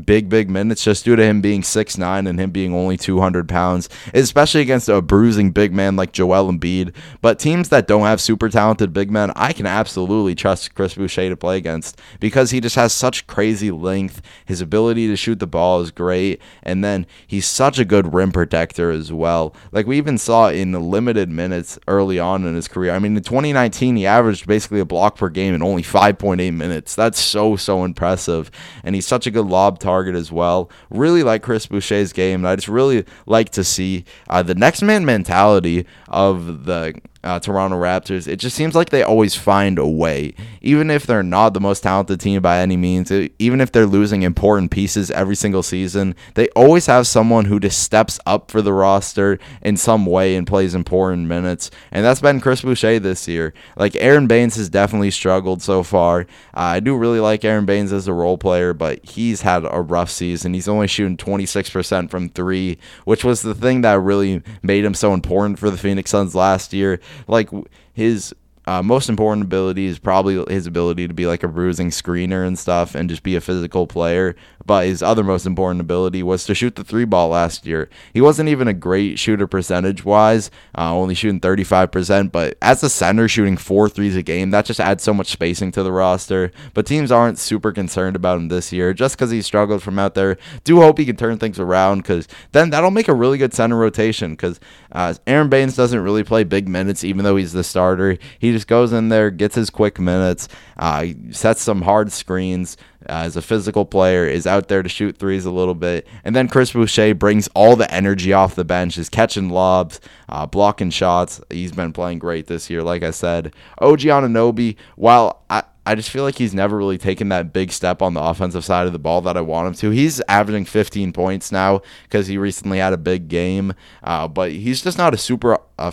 [0.04, 3.88] big, big minutes just due to him being 6'9 and him being only 200 pounds,
[4.14, 6.94] especially against a bruising big man like Joel Embiid.
[7.20, 11.28] But teams that don't have super talented big men, I can absolutely trust Chris Boucher
[11.28, 14.22] to play against because he just has such crazy length.
[14.44, 16.40] His ability to shoot the ball is great.
[16.62, 19.54] And then He's such a good rim protector as well.
[19.72, 22.92] Like we even saw in the limited minutes early on in his career.
[22.92, 26.94] I mean, in 2019, he averaged basically a block per game in only 5.8 minutes.
[26.94, 28.50] That's so, so impressive.
[28.84, 30.70] And he's such a good lob target as well.
[30.90, 32.44] Really like Chris Boucher's game.
[32.44, 37.76] I just really like to see uh, the next man mentality of the uh, Toronto
[37.76, 40.32] Raptors, it just seems like they always find a way.
[40.62, 43.86] Even if they're not the most talented team by any means, it, even if they're
[43.86, 48.62] losing important pieces every single season, they always have someone who just steps up for
[48.62, 51.70] the roster in some way and plays important minutes.
[51.90, 53.52] And that's been Chris Boucher this year.
[53.76, 56.20] Like Aron Baynes has definitely struggled so far.
[56.54, 59.82] Uh, I do really like Aron Baynes as a role player, but he's had a
[59.82, 60.54] rough season.
[60.54, 65.12] He's only shooting 26% from three, which was the thing that really made him so
[65.12, 67.50] important for the Phoenix Suns last year like
[67.92, 68.34] his
[68.66, 72.58] uh, most important ability is probably his ability to be like a bruising screener and
[72.58, 74.34] stuff and just be a physical player.
[74.66, 77.88] But his other most important ability was to shoot the three ball last year.
[78.12, 82.32] He wasn't even a great shooter percentage wise, uh, only shooting 35%.
[82.32, 85.72] But as a center, shooting four threes a game, that just adds so much spacing
[85.72, 86.50] to the roster.
[86.74, 90.14] But teams aren't super concerned about him this year just because he struggled from out
[90.14, 90.36] there.
[90.64, 93.76] Do hope he can turn things around because then that'll make a really good center
[93.76, 94.58] rotation because
[94.92, 98.18] uh, Aron Baynes doesn't really play big minutes, even though he's the starter.
[98.38, 102.76] He just goes in there, gets his quick minutes, uh, sets some hard screens.
[103.08, 106.34] Uh, as a physical player, is out there to shoot threes a little bit, and
[106.34, 110.90] then Chris Boucher brings all the energy off the bench, is catching lobs, uh, blocking
[110.90, 111.40] shots.
[111.50, 113.54] He's been playing great this year, like I said.
[113.78, 118.02] OG Anunoby, while I, I just feel like he's never really taken that big step
[118.02, 119.90] on the offensive side of the ball that I want him to.
[119.90, 124.82] He's averaging 15 points now because he recently had a big game, uh, but he's
[124.82, 125.58] just not a super.
[125.78, 125.92] Uh,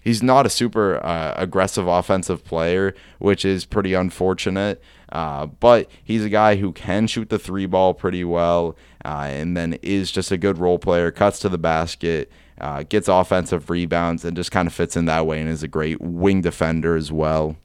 [0.00, 4.82] he's not a super uh, aggressive offensive player, which is pretty unfortunate.
[5.16, 9.56] Uh, but he's a guy who can shoot the three ball pretty well, uh, and
[9.56, 14.26] then is just a good role player, cuts to the basket, uh, gets offensive rebounds,
[14.26, 17.10] and just kind of fits in that way and is a great wing defender as
[17.10, 17.56] well.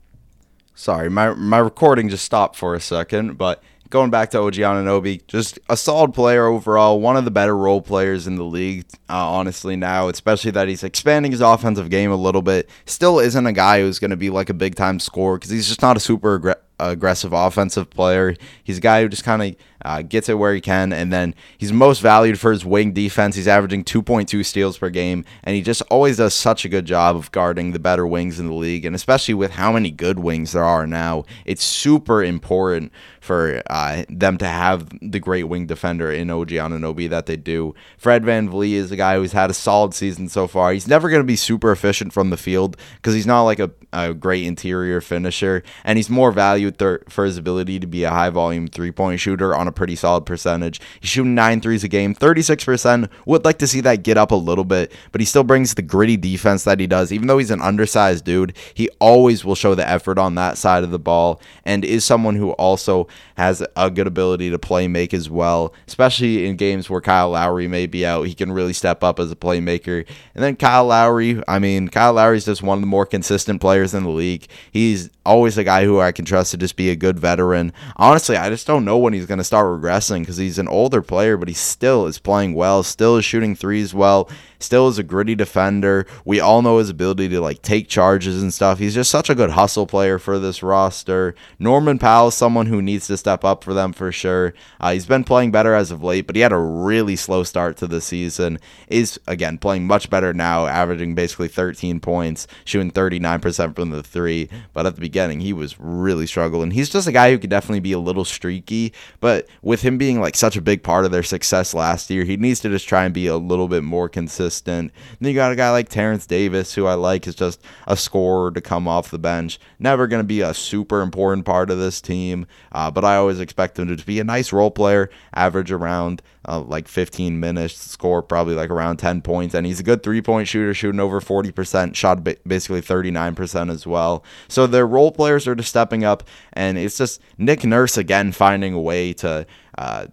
[0.75, 5.27] Sorry, my, my recording just stopped for a second, but going back to OG Anunoby,
[5.27, 9.29] just a solid player overall, one of the better role players in the league, uh,
[9.29, 12.69] honestly, now, especially that he's expanding his offensive game a little bit.
[12.85, 15.67] Still isn't a guy who's going to be like a big time scorer because he's
[15.67, 18.35] just not a super aggressive aggressive offensive player.
[18.63, 21.35] He's a guy who just kind of uh, gets it where he can, and then
[21.57, 23.35] he's most valued for his wing defense.
[23.35, 27.15] He's averaging 2.2 steals per game, and he just always does such a good job
[27.15, 28.85] of guarding the better wings in the league.
[28.85, 32.91] And especially with how many good wings there are now, it's super important
[33.21, 37.73] for uh, them to have the great wing defender in OG Anunoby that they do.
[37.97, 40.73] Fred Van VanVleet is a guy who's had a solid season so far.
[40.73, 43.71] He's never going to be super efficient from the field because he's not like a,
[43.93, 46.77] a great interior finisher, and he's more valued
[47.09, 50.25] for his ability to be a high volume three point shooter on a pretty solid
[50.25, 50.81] percentage.
[50.99, 53.09] He's shooting nine threes a game, 36%.
[53.25, 55.81] Would like to see that get up a little bit, but he still brings the
[55.81, 57.11] gritty defense that he does.
[57.11, 60.83] Even though he's an undersized dude, he always will show the effort on that side
[60.83, 65.13] of the ball and is someone who also has a good ability to play make
[65.13, 68.23] as well, especially in games where Kyle Lowry may be out.
[68.23, 70.05] He can really step up as a playmaker.
[70.35, 73.61] And then Kyle Lowry, I mean, Kyle Lowry is just one of the more consistent
[73.61, 74.47] players in the league.
[74.71, 77.73] He's always a guy who I can trust to just be a good veteran.
[77.95, 81.01] Honestly, I just don't know when he's going to start regressing because he's an older
[81.01, 85.03] player, but he still is playing well, still is shooting threes well, still is a
[85.03, 86.05] gritty defender.
[86.25, 88.79] We all know his ability to like take charges and stuff.
[88.79, 91.35] He's just such a good hustle player for this roster.
[91.59, 94.53] Norman Powell someone who needs to step up for them for sure.
[94.79, 97.77] Uh, he's been playing better as of late, but he had a really slow start
[97.77, 98.59] to the season.
[98.87, 104.49] Is again playing much better now, averaging basically 13 points, shooting 39% from the three.
[104.73, 106.71] But at the beginning, he was really struggling.
[106.71, 110.19] He's just a guy who could definitely be a little streaky, but with him being
[110.19, 113.05] like such a big part of their success last year, he needs to just try
[113.05, 114.91] and be a little bit more consistent.
[114.91, 117.97] And then you got a guy like Terence Davis, who I like is just a
[117.97, 119.59] scorer to come off the bench.
[119.79, 123.39] Never going to be a super important part of this team, uh, but I always
[123.39, 128.21] expect him to be a nice role player, average around uh, like 15 minutes, score
[128.21, 131.95] probably like around 10 points, and he's a good three point shooter, shooting over 40%,
[131.95, 134.23] shot basically 39% as well.
[134.47, 136.23] So their role players are just stepping up,
[136.53, 139.45] and it's just Nick Nurse again finding a way to.
[139.77, 140.07] Uh,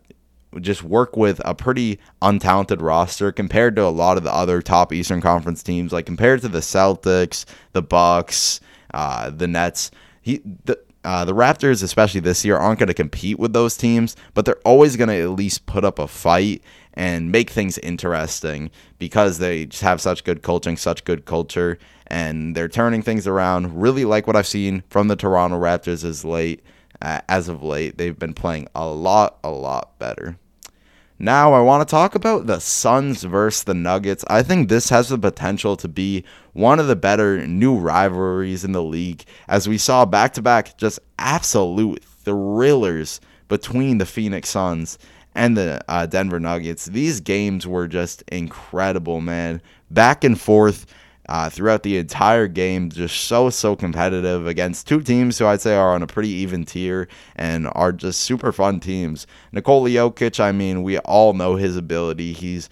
[0.60, 4.94] just work with a pretty untalented roster compared to a lot of the other top
[4.94, 8.58] Eastern Conference teams, like compared to the Celtics, the Bucks,
[8.94, 9.90] uh, the Nets.
[10.22, 14.14] He the uh, the Raptors, especially this year, aren't going to compete with those teams,
[14.34, 18.70] but they're always going to at least put up a fight and make things interesting
[18.98, 23.80] because they just have such good coaching, such good culture, and they're turning things around.
[23.80, 26.62] Really like what I've seen from the Toronto Raptors as late.
[27.00, 30.36] Uh, as of late, they've been playing a lot, a lot better.
[31.20, 34.24] Now, I want to talk about the Suns versus the Nuggets.
[34.28, 38.70] I think this has the potential to be one of the better new rivalries in
[38.70, 44.96] the league, as we saw back to back just absolute thrillers between the Phoenix Suns
[45.34, 46.86] and the uh, Denver Nuggets.
[46.86, 49.60] These games were just incredible, man.
[49.90, 50.86] Back and forth
[51.28, 52.90] uh, throughout the entire game.
[52.90, 56.64] Just so, so competitive against two teams who I'd say are on a pretty even
[56.64, 59.26] tier and are just super fun teams.
[59.52, 62.32] Nikola Jokic, I mean, we all know his ability.
[62.32, 62.68] He's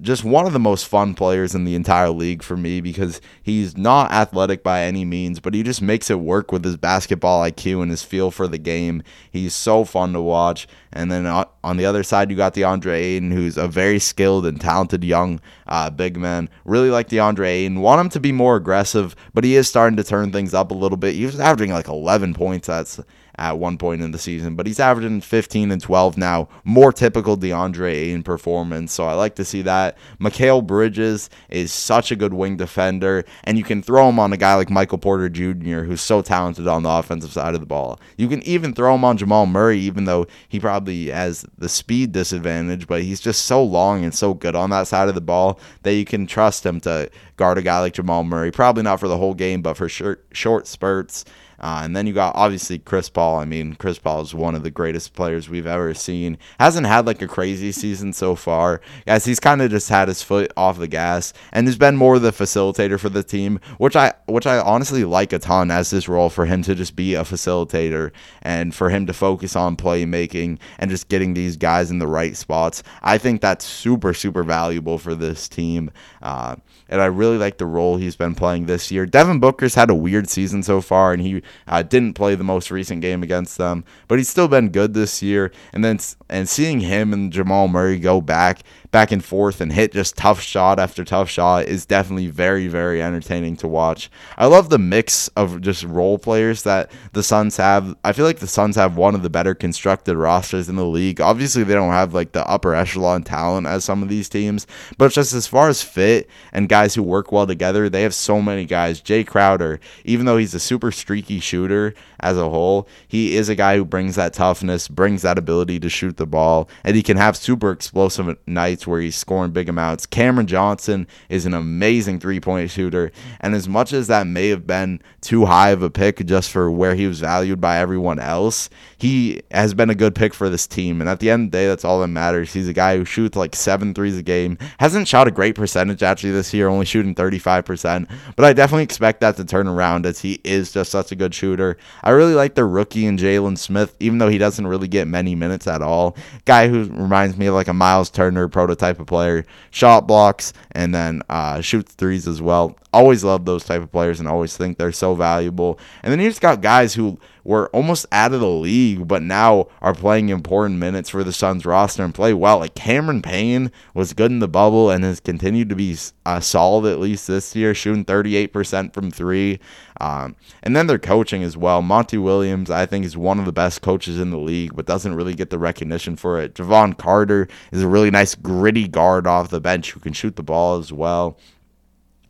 [0.00, 3.76] just one of the most fun players in the entire league for me because he's
[3.76, 7.82] not athletic by any means, but he just makes it work with his basketball IQ
[7.82, 9.02] and his feel for the game.
[9.30, 10.66] He's so fun to watch.
[10.92, 14.60] And then on the other side, you got DeAndre Ayton, who's a very skilled and
[14.60, 16.48] talented young uh, big man.
[16.64, 17.80] Really like DeAndre Ayton.
[17.80, 20.74] Want him to be more aggressive, but he is starting to turn things up a
[20.74, 21.14] little bit.
[21.14, 22.66] He was averaging like 11 points.
[22.68, 23.00] That's
[23.38, 26.48] at one point in the season, but he's averaging 15 and 12 now.
[26.64, 29.96] More typical DeAndre Ayton performance, so I like to see that.
[30.20, 34.36] Mikal Bridges is such a good wing defender, and you can throw him on a
[34.36, 38.00] guy like Michael Porter Jr., who's so talented on the offensive side of the ball.
[38.16, 42.12] You can even throw him on Jamal Murray, even though he probably has the speed
[42.12, 45.60] disadvantage, but he's just so long and so good on that side of the ball
[45.82, 48.50] that you can trust him to guard a guy like Jamal Murray.
[48.50, 51.24] Probably not for the whole game, but for short, short spurts.
[51.58, 53.38] Uh, and then you got obviously Chris Paul.
[53.38, 56.38] I mean, Chris Paul is one of the greatest players we've ever seen.
[56.60, 58.80] Hasn't had like a crazy season so far.
[59.06, 62.18] Guys, he's kind of just had his foot off the gas and has been more
[62.18, 66.08] the facilitator for the team, which I which I honestly like a ton as this
[66.08, 70.58] role for him to just be a facilitator and for him to focus on playmaking
[70.78, 72.82] and just getting these guys in the right spots.
[73.02, 75.90] I think that's super super valuable for this team.
[76.22, 76.56] Uh,
[76.88, 79.06] and I really like the role he's been playing this year.
[79.06, 82.70] Devin Booker's had a weird season so far, and he uh, didn't play the most
[82.70, 85.52] recent game against them, but he's still been good this year.
[85.72, 89.92] And then and seeing him and Jamal Murray go back back and forth and hit
[89.92, 94.10] just tough shot after tough shot is definitely very very entertaining to watch.
[94.36, 97.96] I love the mix of just role players that the Suns have.
[98.04, 101.20] I feel like the Suns have one of the better constructed rosters in the league.
[101.20, 104.66] Obviously, they don't have like the upper echelon talent as some of these teams,
[104.98, 108.40] but just as far as fit and guys who work well together, they have so
[108.40, 109.00] many guys.
[109.00, 113.54] Jae Crowder, even though he's a super streaky shooter as a whole, he is a
[113.54, 117.16] guy who brings that toughness, brings that ability to shoot the ball, and he can
[117.16, 120.06] have super explosive nights where he's scoring big amounts.
[120.06, 124.66] Cameron Johnson is an amazing three point shooter, and as much as that may have
[124.66, 128.68] been too high of a pick just for where he was valued by everyone else,
[128.98, 131.00] he has been a good pick for this team.
[131.00, 132.52] And at the end of the day, that's all that matters.
[132.52, 136.02] He's a guy who shoots like seven threes a game, hasn't shot a great percentage
[136.02, 140.20] actually this year, only shooting 35%, but I definitely expect that to turn around as
[140.20, 141.76] he is just such a good shooter.
[142.06, 145.34] I really like the rookie and Jalen Smith, even though he doesn't really get many
[145.34, 146.16] minutes at all.
[146.44, 150.94] Guy who reminds me of like a Miles Turner prototype of player, shot blocks and
[150.94, 152.78] then uh, shoots threes as well.
[152.92, 155.80] Always love those type of players and always think they're so valuable.
[156.04, 159.68] And then you just got guys who were almost out of the league, but now
[159.80, 162.58] are playing important minutes for the Suns roster and play well.
[162.58, 166.90] Like Cameron Payne was good in the bubble and has continued to be uh, solid
[166.90, 169.60] at least this year, shooting 38% from three.
[170.00, 171.82] Um, and then their coaching as well.
[171.82, 175.14] Monty Williams, I think, is one of the best coaches in the league, but doesn't
[175.14, 176.54] really get the recognition for it.
[176.54, 180.42] Jevon Carter is a really nice, gritty guard off the bench who can shoot the
[180.42, 181.38] ball as well.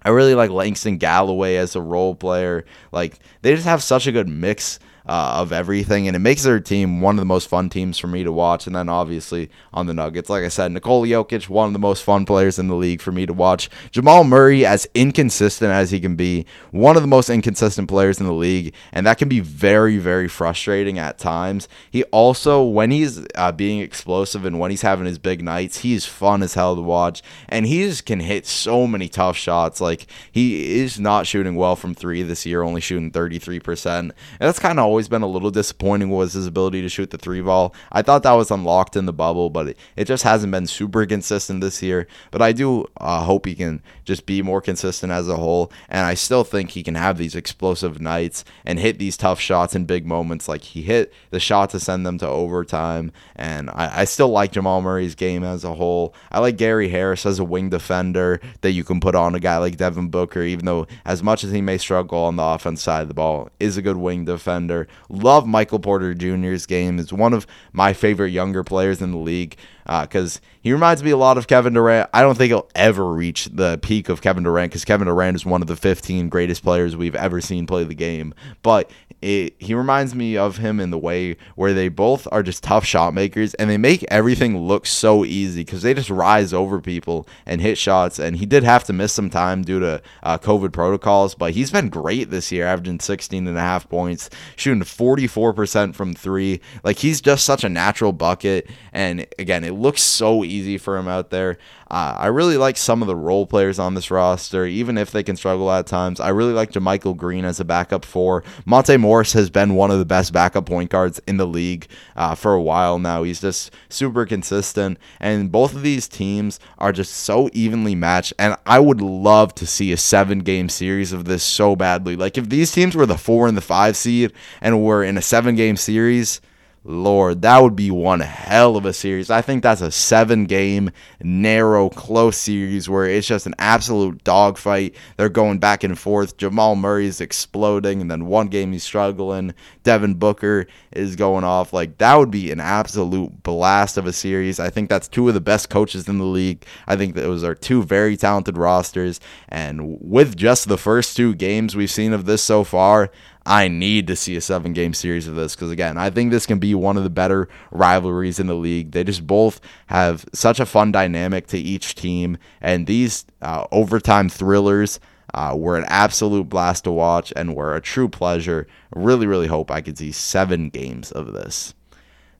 [0.06, 2.64] I really like Langston Galloway as a role player.
[2.92, 6.60] Like they just have such a good mix uh, of everything, and it makes their
[6.60, 8.66] team one of the most fun teams for me to watch.
[8.66, 12.02] And then obviously on the Nuggets, like I said, Nikola Jokic, one of the most
[12.02, 13.70] fun players in the league for me to watch.
[13.90, 18.26] Jamal Murray, as inconsistent as he can be, one of the most inconsistent players in
[18.26, 21.68] the league, and that can be very, very frustrating at times.
[21.90, 26.04] He also, when he's uh, being explosive and when he's having his big nights, he's
[26.04, 29.80] fun as hell to watch, and he just can hit so many tough shots.
[29.80, 33.98] Like he is not shooting well from three this year, only shooting 33%.
[33.98, 37.18] And that's kind of always been a little disappointing was his ability to shoot the
[37.18, 37.74] three ball.
[37.92, 41.04] I thought that was unlocked in the bubble, but it, it just hasn't been super
[41.04, 42.06] consistent this year.
[42.30, 45.70] But I do uh, hope he can just be more consistent as a whole.
[45.90, 49.74] And I still think he can have these explosive nights and hit these tough shots
[49.74, 50.48] in big moments.
[50.48, 53.12] Like he hit the shot to send them to overtime.
[53.34, 56.14] And I, I still like Jamal Murray's game as a whole.
[56.32, 59.58] I like Gary Harris as a wing defender that you can put on a guy
[59.58, 63.02] like Devin Booker, even though as much as he may struggle on the offense side
[63.02, 64.85] of the ball, is a good wing defender.
[65.08, 66.98] Love Michael Porter Jr.'s game.
[66.98, 69.56] Is one of my favorite younger players in the league
[69.86, 72.10] because uh, he reminds me a lot of Kevin Durant.
[72.12, 75.46] I don't think he'll ever reach the peak of Kevin Durant because Kevin Durant is
[75.46, 78.34] one of the 15 greatest players we've ever seen play the game.
[78.62, 78.90] But
[79.22, 82.84] it, he reminds me of him in the way where they both are just tough
[82.84, 87.26] shot makers and they make everything look so easy because they just rise over people
[87.46, 88.18] and hit shots.
[88.18, 91.70] And he did have to miss some time due to uh, COVID protocols, but he's
[91.70, 96.60] been great this year, averaging 16 and a half points, shooting 44% from three.
[96.82, 98.68] Like he's just such a natural bucket.
[98.92, 101.58] And again, it looks so easy for him out there.
[101.88, 105.22] Uh, I really like some of the role players on this roster, even if they
[105.22, 106.18] can struggle at times.
[106.18, 108.42] I really like JaMychal Green as a backup four.
[108.64, 112.34] Monte Morris has been one of the best backup point guards in the league uh,
[112.34, 113.22] for a while now.
[113.22, 118.32] He's just super consistent, and both of these teams are just so evenly matched.
[118.36, 122.16] And I would love to see a seven game series of this so badly.
[122.16, 125.22] Like if these teams were the four and the five seed and were in a
[125.22, 126.40] seven game series
[126.88, 129.28] Lord, that would be one hell of a series.
[129.28, 134.94] I think that's a seven game, narrow, close series where it's just an absolute dogfight.
[135.16, 136.36] They're going back and forth.
[136.36, 139.52] Jamal Murray is exploding, and then one game he's struggling.
[139.82, 141.72] Devin Booker is going off.
[141.72, 144.60] Like, that would be an absolute blast of a series.
[144.60, 146.64] I think that's two of the best coaches in the league.
[146.86, 149.18] I think those are two very talented rosters.
[149.48, 153.10] And with just the first two games we've seen of this so far,
[153.46, 156.46] I need to see a seven game series of this because, again, I think this
[156.46, 158.90] can be one of the better rivalries in the league.
[158.90, 164.28] They just both have such a fun dynamic to each team, and these uh, overtime
[164.28, 165.00] thrillers.
[165.34, 168.66] Uh, were an absolute blast to watch and were a true pleasure.
[168.94, 171.74] Really, really hope I could see seven games of this.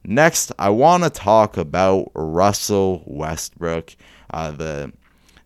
[0.03, 3.97] Next, I want to talk about Russell Westbrook.
[4.31, 4.93] Uh, the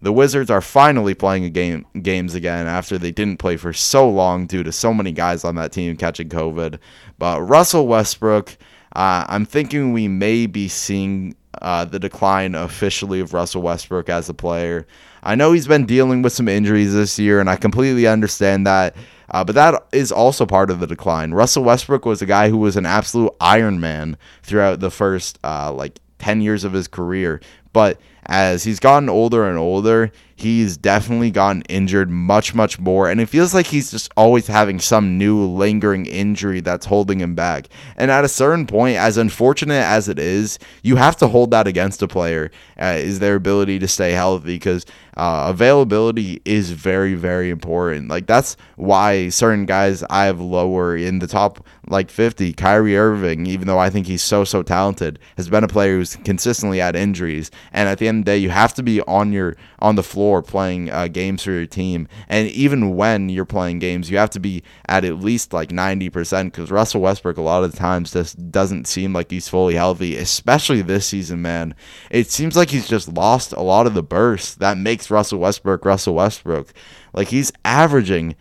[0.03, 4.47] the Wizards are finally playing game games again after they didn't play for so long
[4.47, 6.79] due to so many guys on that team catching COVID.
[7.19, 8.57] But Russell Westbrook,
[8.97, 14.29] uh, I'm thinking we may be seeing uh, the decline officially of Russell Westbrook as
[14.29, 14.87] a player.
[15.23, 18.97] I know he's been dealing with some injuries this year, and I completely understand that.
[19.33, 21.33] Uh, but that is also part of the decline.
[21.33, 25.73] Russell Westbrook was a guy who was an absolute Iron Man throughout the first uh,
[25.73, 27.41] like 10 years of his career.
[27.73, 33.11] But as he's gotten older and older, he's definitely gotten injured much, much more.
[33.11, 37.35] And it feels like he's just always having some new lingering injury that's holding him
[37.35, 37.69] back.
[37.97, 41.67] And at a certain point, as unfortunate as it is, you have to hold that
[41.67, 44.87] against a player, uh, is their ability to stay healthy because
[45.17, 48.09] uh, availability is very, very important.
[48.09, 52.53] Like, that's why certain guys I have lower in the top like 50.
[52.55, 56.17] Kyrie Irving, even though I think he's so, so talented, has been a player who's
[56.17, 57.51] consistently had injuries.
[57.73, 60.03] And at the end of the day, you have to be on your on the
[60.03, 62.07] floor playing uh, games for your team.
[62.29, 66.45] And even when you're playing games, you have to be at at least like 90%
[66.45, 70.17] because Russell Westbrook a lot of the times just doesn't seem like he's fully healthy,
[70.17, 71.75] especially this season, man.
[72.11, 75.85] It seems like he's just lost a lot of the burst that makes Russell Westbrook
[75.85, 76.73] Russell Westbrook.
[77.13, 78.37] Like he's averaging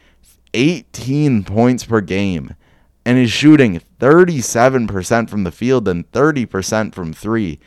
[0.53, 2.55] 18 points per game
[3.05, 7.59] and is shooting 37% from the field and 30% from 3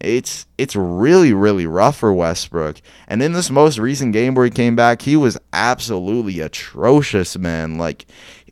[0.00, 2.80] it's it's really really rough for Westbrook.
[3.08, 7.78] And in this most recent game where he came back, he was absolutely atrocious, man.
[7.78, 8.06] Like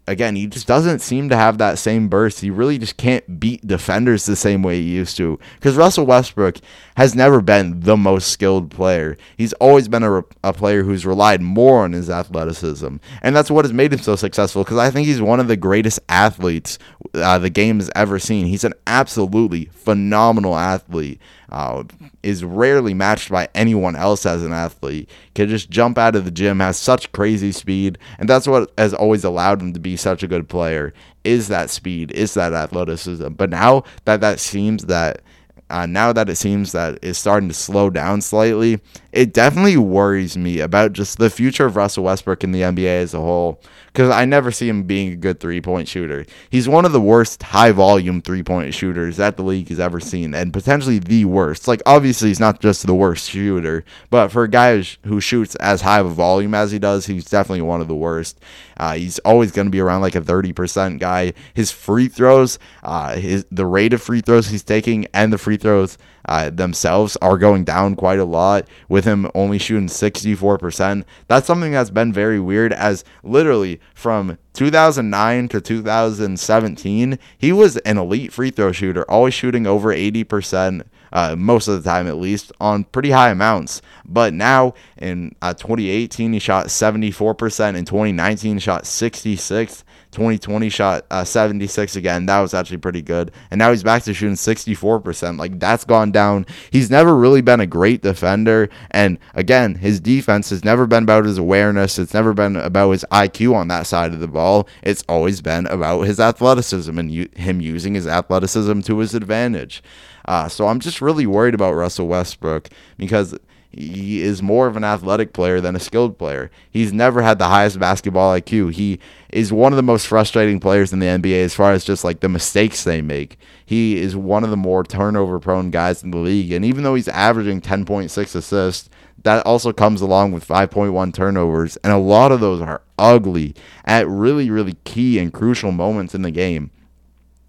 [0.09, 2.40] again, he just doesn't seem to have that same burst.
[2.40, 5.38] He really just can't beat defenders the same way he used to.
[5.56, 6.56] Because Russell Westbrook
[6.96, 9.16] has never been the most skilled player.
[9.36, 12.96] He's always been a, a player who's relied more on his athleticism.
[13.22, 14.64] And that's what has made him so successful.
[14.64, 16.78] Because I think he's one of the greatest athletes
[17.14, 18.46] uh, the game has ever seen.
[18.46, 21.20] He's an absolutely phenomenal athlete
[21.51, 21.84] uh,
[22.22, 25.09] is rarely matched by anyone else as an athlete.
[25.34, 28.94] Can just jump out of the gym, has such crazy speed, and that's what has
[28.94, 30.92] always allowed him to be such a good player.
[31.24, 32.11] Is that speed?
[32.12, 33.28] Is that athleticism?
[33.30, 35.22] But now that that seems that
[35.70, 38.80] uh, now that it seems that it's starting to slow down slightly,
[39.12, 43.14] it definitely worries me about just the future of Russell Westbrook in the NBA as
[43.14, 43.61] a whole.
[43.99, 46.24] Because I never see him being a good three point shooter.
[46.51, 49.99] He's one of the worst high volume three point shooters that the league has ever
[49.99, 51.66] seen, and potentially the worst.
[51.66, 55.80] Like, obviously, he's not just the worst shooter, but for a guy who shoots as
[55.80, 58.38] high of a volume as he does, he's definitely one of the worst.
[58.76, 61.32] Uh, he's always going to be around like a 30% guy.
[61.53, 65.57] His free throws, uh, his the rate of free throws he's taking, and the free
[65.57, 65.99] throws
[66.29, 71.05] uh, themselves are going down quite a lot, with him only shooting 64%.
[71.26, 77.97] That's something that's been very weird, as literally from 2009 to 2017, he was an
[77.97, 80.83] elite free throw shooter, always shooting over 80%.
[81.11, 83.81] Uh, most of the time at least, on pretty high amounts.
[84.05, 87.76] But now in uh, 2018, he shot 74%.
[87.76, 89.85] In 2019, he shot 66.
[90.12, 92.26] 2020 shot uh, 76 again.
[92.26, 93.30] That was actually pretty good.
[93.50, 95.38] And now he's back to shooting 64%.
[95.38, 96.46] Like that's gone down.
[96.70, 98.68] He's never really been a great defender.
[98.90, 101.98] And again, his defense has never been about his awareness.
[101.98, 104.68] It's never been about his IQ on that side of the ball.
[104.82, 109.82] It's always been about his athleticism and u- him using his athleticism to his advantage.
[110.24, 113.34] Uh, so I'm just really worried about Russell Westbrook because
[113.70, 116.50] he is more of an athletic player than a skilled player.
[116.70, 118.72] He's never had the highest basketball IQ.
[118.72, 118.98] He
[119.30, 122.20] is one of the most frustrating players in the NBA as far as just like
[122.20, 123.38] the mistakes they make.
[123.64, 126.50] He is one of the more turnover prone guys in the league.
[126.50, 128.88] And even though he's averaging 10.6 assists,
[129.22, 131.76] that also comes along with 5.1 turnovers.
[131.78, 133.54] And a lot of those are ugly
[133.84, 136.70] at really, really key and crucial moments in the game.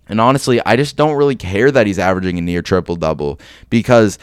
[0.10, 3.39] And honestly, I just don't really care that he's averaging a near triple double
[3.70, 4.18] because,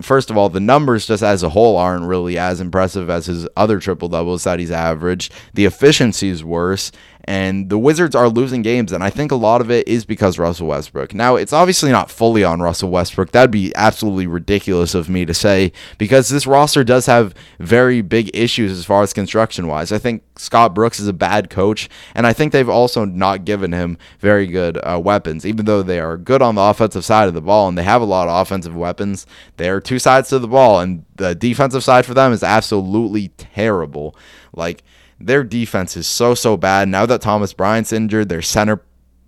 [0.00, 3.48] first of all, the numbers just as a whole aren't really as impressive as his
[3.56, 5.32] other triple doubles that he's averaged.
[5.54, 6.92] The efficiency is worse,
[7.26, 10.38] and the Wizards are losing games, and I think a lot of it is because
[10.38, 11.12] Russell Westbrook.
[11.12, 13.32] Now, it's obviously not fully on Russell Westbrook.
[13.32, 18.30] That'd be absolutely ridiculous of me to say because this roster does have very big
[18.34, 19.90] issues as far as construction wise.
[19.90, 23.72] I think Scott Brooks is a bad coach, and I think they've also not given
[23.72, 27.34] him very good uh, weapons, even though they are good on the offensive side of
[27.34, 29.26] the ball and they have a lot of offensive weapons.
[29.56, 33.28] There are two sides to the ball, and the defensive side for them is absolutely
[33.28, 34.14] terrible.
[34.52, 34.84] Like
[35.18, 36.88] their defense is so so bad.
[36.88, 38.82] Now that Thomas Bryant's injured, their center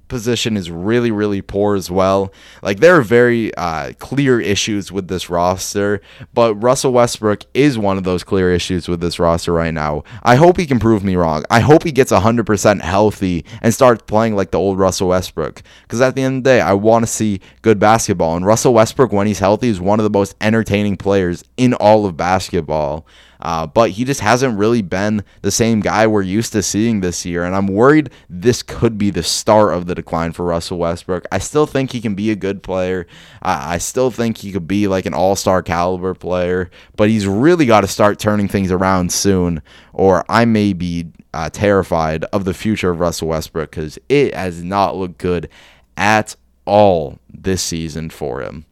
[0.08, 2.32] position is really, really poor as well.
[2.62, 6.00] Like there are very uh, clear issues with this roster,
[6.34, 10.02] but Russell Westbrook is one of those clear issues with this roster right now.
[10.22, 11.44] I hope he can prove me wrong.
[11.50, 15.62] I hope he gets 100% healthy and starts playing like the old Russell Westbrook.
[15.82, 18.36] Because at the end of the day, I want to see good basketball.
[18.36, 22.06] And Russell Westbrook, when he's healthy, is one of the most entertaining players in all
[22.06, 23.06] of basketball.
[23.40, 27.24] Uh, but he just hasn't really been the same guy we're used to seeing this
[27.24, 27.44] year.
[27.44, 31.24] And I'm worried this could be the start of the decline for Russell Westbrook.
[31.30, 33.06] I still think he can be a good player.
[33.42, 37.26] Uh, I still think he could be like an all star caliber player, but he's
[37.26, 39.62] really got to start turning things around soon,
[39.92, 44.62] or I may be uh, terrified of the future of Russell Westbrook because it has
[44.62, 45.48] not looked good
[45.96, 46.34] at
[46.64, 48.64] all this season for him.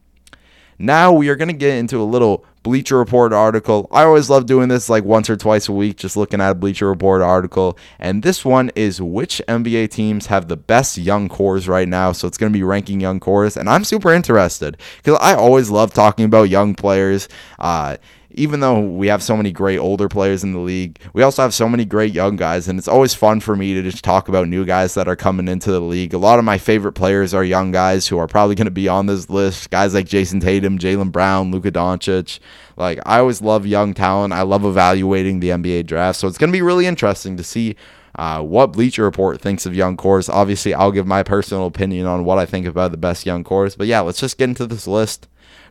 [0.79, 3.87] Now we are going to get into a little Bleacher Report article.
[3.91, 6.55] I always love doing this like once or twice a week, just looking at a
[6.55, 7.77] Bleacher Report article.
[7.99, 12.11] And this one is which NBA teams have the best young cores right now.
[12.11, 13.55] So it's going to be ranking young cores.
[13.57, 17.29] And I'm super interested because I always love talking about young players.
[17.59, 17.97] Uh,
[18.37, 21.53] even though we have so many great older players in the league, we also have
[21.53, 24.47] so many great young guys, and it's always fun for me to just talk about
[24.47, 26.13] new guys that are coming into the league.
[26.13, 28.87] A lot of my favorite players are young guys who are probably going to be
[28.87, 29.69] on this list.
[29.71, 32.39] Guys like Jayson Tatum, Jaylen Brown, Luka Doncic.
[32.77, 34.33] Like I always love young talent.
[34.33, 37.75] I love evaluating the NBA draft, so it's going to be really interesting to see
[38.17, 40.29] uh, what Bleacher Report thinks of young cores.
[40.29, 43.75] Obviously, I'll give my personal opinion on what I think about the best young cores.
[43.75, 45.27] But yeah, let's just get into this list.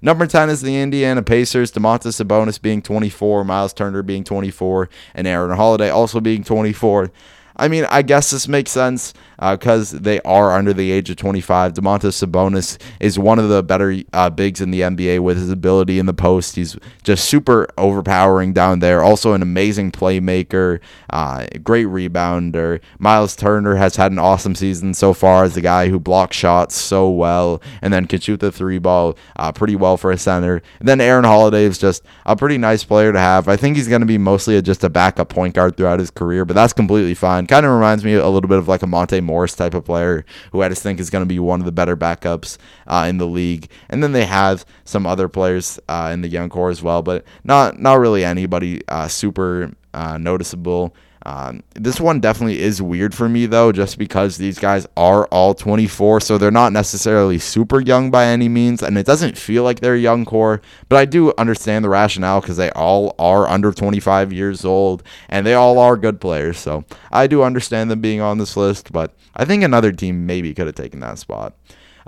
[0.06, 1.72] Number 10 is the Indiana Pacers.
[1.72, 7.10] Domantas Sabonis being 24, Miles Turner being 24, and Aaron Holiday also being 24.
[7.56, 11.16] I mean, I guess this makes sense because uh, they are under the age of
[11.16, 11.74] 25.
[11.74, 15.98] Domantas Sabonis is one of the better uh, bigs in the NBA with his ability
[15.98, 16.56] in the post.
[16.56, 19.02] He's just super overpowering down there.
[19.02, 20.80] Also, an amazing playmaker,
[21.10, 22.80] uh, great rebounder.
[22.98, 26.74] Miles Turner has had an awesome season so far as a guy who blocks shots
[26.74, 30.62] so well and then can shoot the three ball uh, pretty well for a center.
[30.78, 33.48] And then Aaron Holiday is just a pretty nice player to have.
[33.48, 36.10] I think he's going to be mostly a, just a backup point guard throughout his
[36.10, 37.46] career, but that's completely fine.
[37.46, 40.24] Kind of reminds me a little bit of like a Monte Morris type of player
[40.52, 42.56] who I just think is going to be one of the better backups
[42.86, 43.68] uh, in the league.
[43.88, 47.24] And then they have some other players uh, in the young core as well, but
[47.44, 50.94] not not really anybody uh, super uh, noticeable.
[51.26, 55.54] Um, this one definitely is weird for me though, just because these guys are all
[55.54, 59.80] 24, so they're not necessarily super young by any means, and it doesn't feel like
[59.80, 60.62] they're young core.
[60.88, 65.44] But I do understand the rationale because they all are under 25 years old, and
[65.44, 66.58] they all are good players.
[66.58, 70.54] So I do understand them being on this list, but I think another team maybe
[70.54, 71.56] could have taken that spot.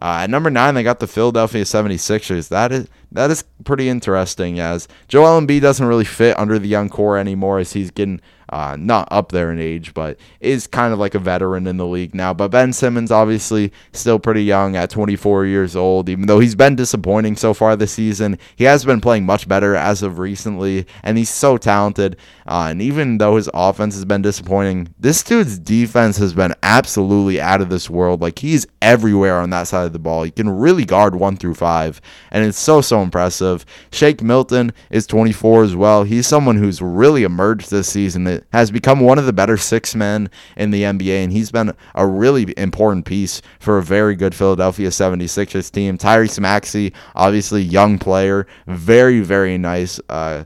[0.01, 2.51] Uh, at number nine, they got the Philadelphia 76ers.
[2.51, 6.89] That is that is pretty interesting as Joel Embiid doesn't really fit under the young
[6.89, 10.99] core anymore as he's getting uh, not up there in age, but is kind of
[10.99, 12.33] like a veteran in the league now.
[12.33, 16.77] But Ben Simmons, obviously, still pretty young at 24 years old, even though he's been
[16.77, 18.39] disappointing so far this season.
[18.57, 22.17] He has been playing much better as of recently, and he's so talented.
[22.49, 27.39] Uh, and even though his offense has been disappointing, this dude's defense has been absolutely
[27.39, 28.23] out of this world.
[28.23, 30.23] Like, he's everywhere on that side of the ball.
[30.23, 33.67] He can really guard one through five, and it's so, so impressive.
[33.93, 36.05] Shake Milton is 24 as well.
[36.05, 39.95] He's someone who's really emerged this season It has become one of the better six
[39.95, 44.35] men in the NBA, and he's been a really important piece for a very good
[44.35, 45.99] Philadelphia 76ers team.
[45.99, 50.01] Tyrese Maxey, obviously young player, very, very nice.
[50.09, 50.45] Uh,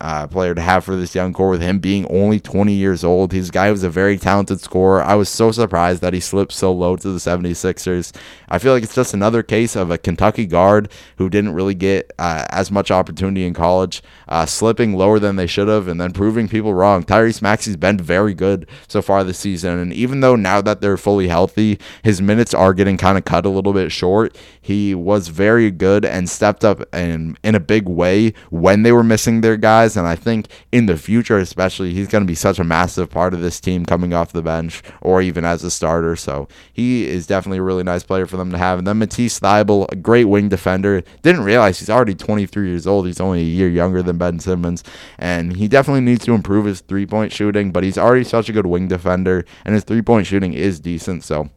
[0.00, 3.32] uh, player to have for this young core with him being only 20 years old.
[3.32, 5.02] He's a guy who's a very talented scorer.
[5.02, 8.12] I was so surprised that he slipped so low to the 76ers.
[8.48, 12.12] I feel like it's just another case of a Kentucky guard who didn't really get
[12.18, 16.12] uh, as much opportunity in college, uh, slipping lower than they should have and then
[16.12, 17.04] proving people wrong.
[17.04, 19.78] Tyrese Maxey's been very good so far this season.
[19.78, 23.46] And even though now that they're fully healthy, his minutes are getting kind of cut
[23.46, 27.88] a little bit short, he was very good and stepped up in, in a big
[27.88, 29.96] way when they were missing their guys guys.
[29.96, 33.34] And I think in the future, especially, he's going to be such a massive part
[33.34, 36.16] of this team coming off the bench or even as a starter.
[36.16, 38.78] So he is definitely a really nice player for them to have.
[38.78, 41.02] And then Matisse Thybulle, a great wing defender.
[41.22, 43.06] Didn't realize he's already 23 years old.
[43.06, 44.82] He's only a year younger than Ben Simmons.
[45.18, 48.52] And he definitely needs to improve his three point shooting, but he's already such a
[48.52, 49.44] good wing defender.
[49.64, 51.24] And his three point shooting is decent.
[51.24, 51.50] So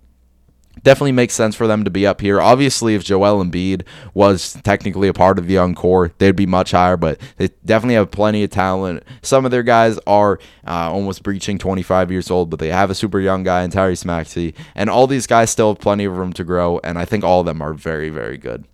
[0.84, 2.42] definitely makes sense for them to be up here.
[2.42, 6.72] Obviously, if Joel Embiid was technically a part of the young core, they'd be much
[6.72, 9.04] higher, but they definitely have plenty of talent.
[9.22, 12.96] Some of their guys are uh, almost breaching 25 years old, but they have a
[12.96, 16.34] super young guy in Tyrese Maxey, and all these guys still have plenty of room
[16.34, 18.66] to grow, and I think all of them are very, very good.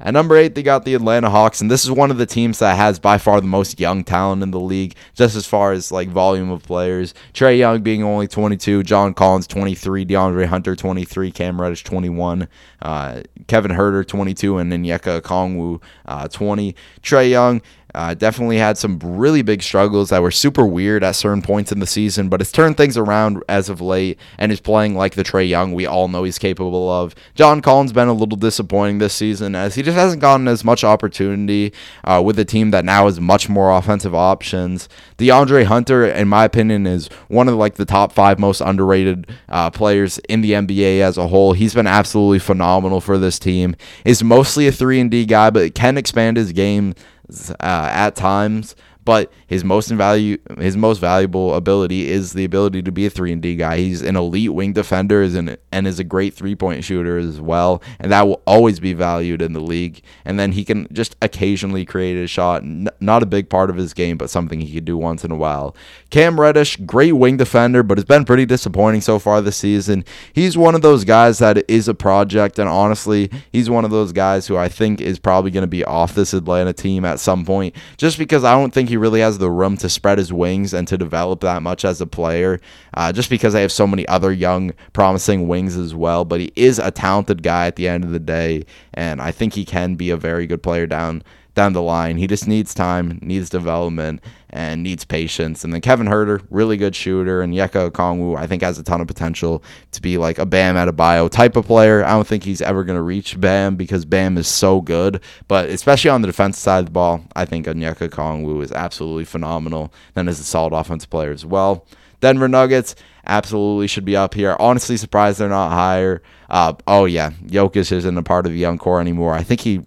[0.00, 2.60] At number eight, they got the Atlanta Hawks, and this is one of the teams
[2.60, 5.90] that has by far the most young talent in the league, just as far as
[5.90, 7.14] like volume of players.
[7.34, 12.46] Trae Young being only 22, John Collins 23, DeAndre Hunter 23, Cam Reddish 21,
[12.80, 16.76] uh, Kevin Huerter 22, and Onyeka Okongwu uh, 20.
[17.02, 17.60] Trae Young
[17.94, 21.80] uh, definitely had some really big struggles that were super weird at certain points in
[21.80, 25.24] the season, but has turned things around as of late and is playing like the
[25.24, 27.14] Trae Young we all know he's capable of.
[27.34, 30.84] John Collins been a little disappointing this season as he just hasn't gotten as much
[30.84, 31.72] opportunity
[32.04, 34.88] uh, with a team that now has much more offensive options.
[35.16, 39.70] DeAndre Hunter, in my opinion, is one of like the top five most underrated uh,
[39.70, 41.54] players in the NBA as a whole.
[41.54, 43.74] He's been absolutely phenomenal for this team.
[44.04, 46.94] Is mostly a three and D guy, but can expand his game
[47.30, 48.74] uh, at times
[49.04, 53.32] but his most value his most valuable ability is the ability to be a 3
[53.32, 53.78] and D guy.
[53.78, 57.82] He's an elite wing defender is and, and is a great three-point shooter as well,
[57.98, 60.02] and that will always be valued in the league.
[60.24, 63.94] And then he can just occasionally create a shot, not a big part of his
[63.94, 65.74] game, but something he could do once in a while.
[66.10, 70.04] Cam Reddish, great wing defender, but it's been pretty disappointing so far this season.
[70.32, 74.12] He's one of those guys that is a project, and honestly, he's one of those
[74.12, 77.46] guys who I think is probably going to be off this Atlanta team at some
[77.46, 80.74] point, just because I don't think he really has the room to spread his wings
[80.74, 82.60] and to develop that much as a player,
[82.94, 86.24] uh, just because they have so many other young, promising wings as well.
[86.24, 88.64] But he is a talented guy at the end of the day,
[88.94, 91.22] and I think he can be a very good player down
[91.58, 92.16] down the line.
[92.16, 95.64] He just needs time, needs development, and needs patience.
[95.64, 99.00] And then Kevin Huerter, really good shooter, and Onyeka Okongwu, I think has a ton
[99.00, 102.04] of potential to be like a Bam Adebayo type of player.
[102.04, 105.68] I don't think he's ever going to reach Bam because Bam is so good, but
[105.68, 109.92] especially on the defensive side of the ball, I think Onyeka Okongwu is absolutely phenomenal.
[110.14, 111.84] Then is a solid offensive player as well.
[112.20, 112.94] Denver Nuggets
[113.26, 114.56] absolutely should be up here.
[114.60, 116.22] Honestly, surprised they're not higher.
[116.48, 119.34] Uh, oh yeah, Jokic isn't a part of the young core anymore.
[119.34, 119.82] I think he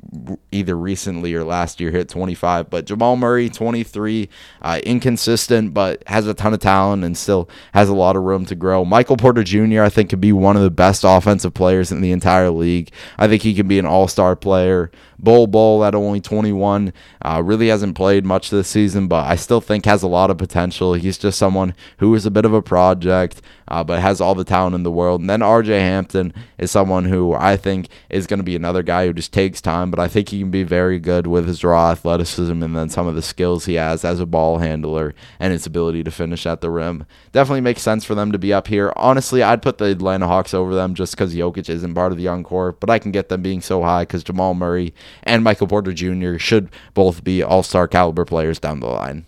[0.52, 2.70] either recently or last year hit 25.
[2.70, 4.30] But Jamal Murray, 23,
[4.62, 8.46] uh, inconsistent, but has a ton of talent and still has a lot of room
[8.46, 8.86] to grow.
[8.86, 9.82] Michael Porter Jr.
[9.82, 12.92] I think could be one of the best offensive players in the entire league.
[13.18, 14.92] I think he can be an All Star player.
[15.18, 19.62] Bol Bol at only 21 uh, really hasn't played much this season, but I still
[19.62, 20.94] think has a lot of potential.
[20.94, 23.42] He's just someone who is a bit of a project
[23.72, 25.22] uh, but has all the talent in the world.
[25.22, 29.06] And then RJ Hampton is someone who I think is going to be another guy
[29.06, 31.92] who just takes time, but I think he can be very good with his raw
[31.92, 35.66] athleticism and then some of the skills he has as a ball handler and his
[35.66, 37.06] ability to finish at the rim.
[37.32, 38.92] Definitely makes sense for them to be up here.
[38.98, 42.26] Honestly, I'd put the Atlanta Hawks over them just because Jokic isn't part of the
[42.26, 44.94] young core, but I can get them being so high because Jamal Murray
[45.24, 46.38] and Michael Porter Jr.
[46.38, 49.26] should both be all star caliber players down the line.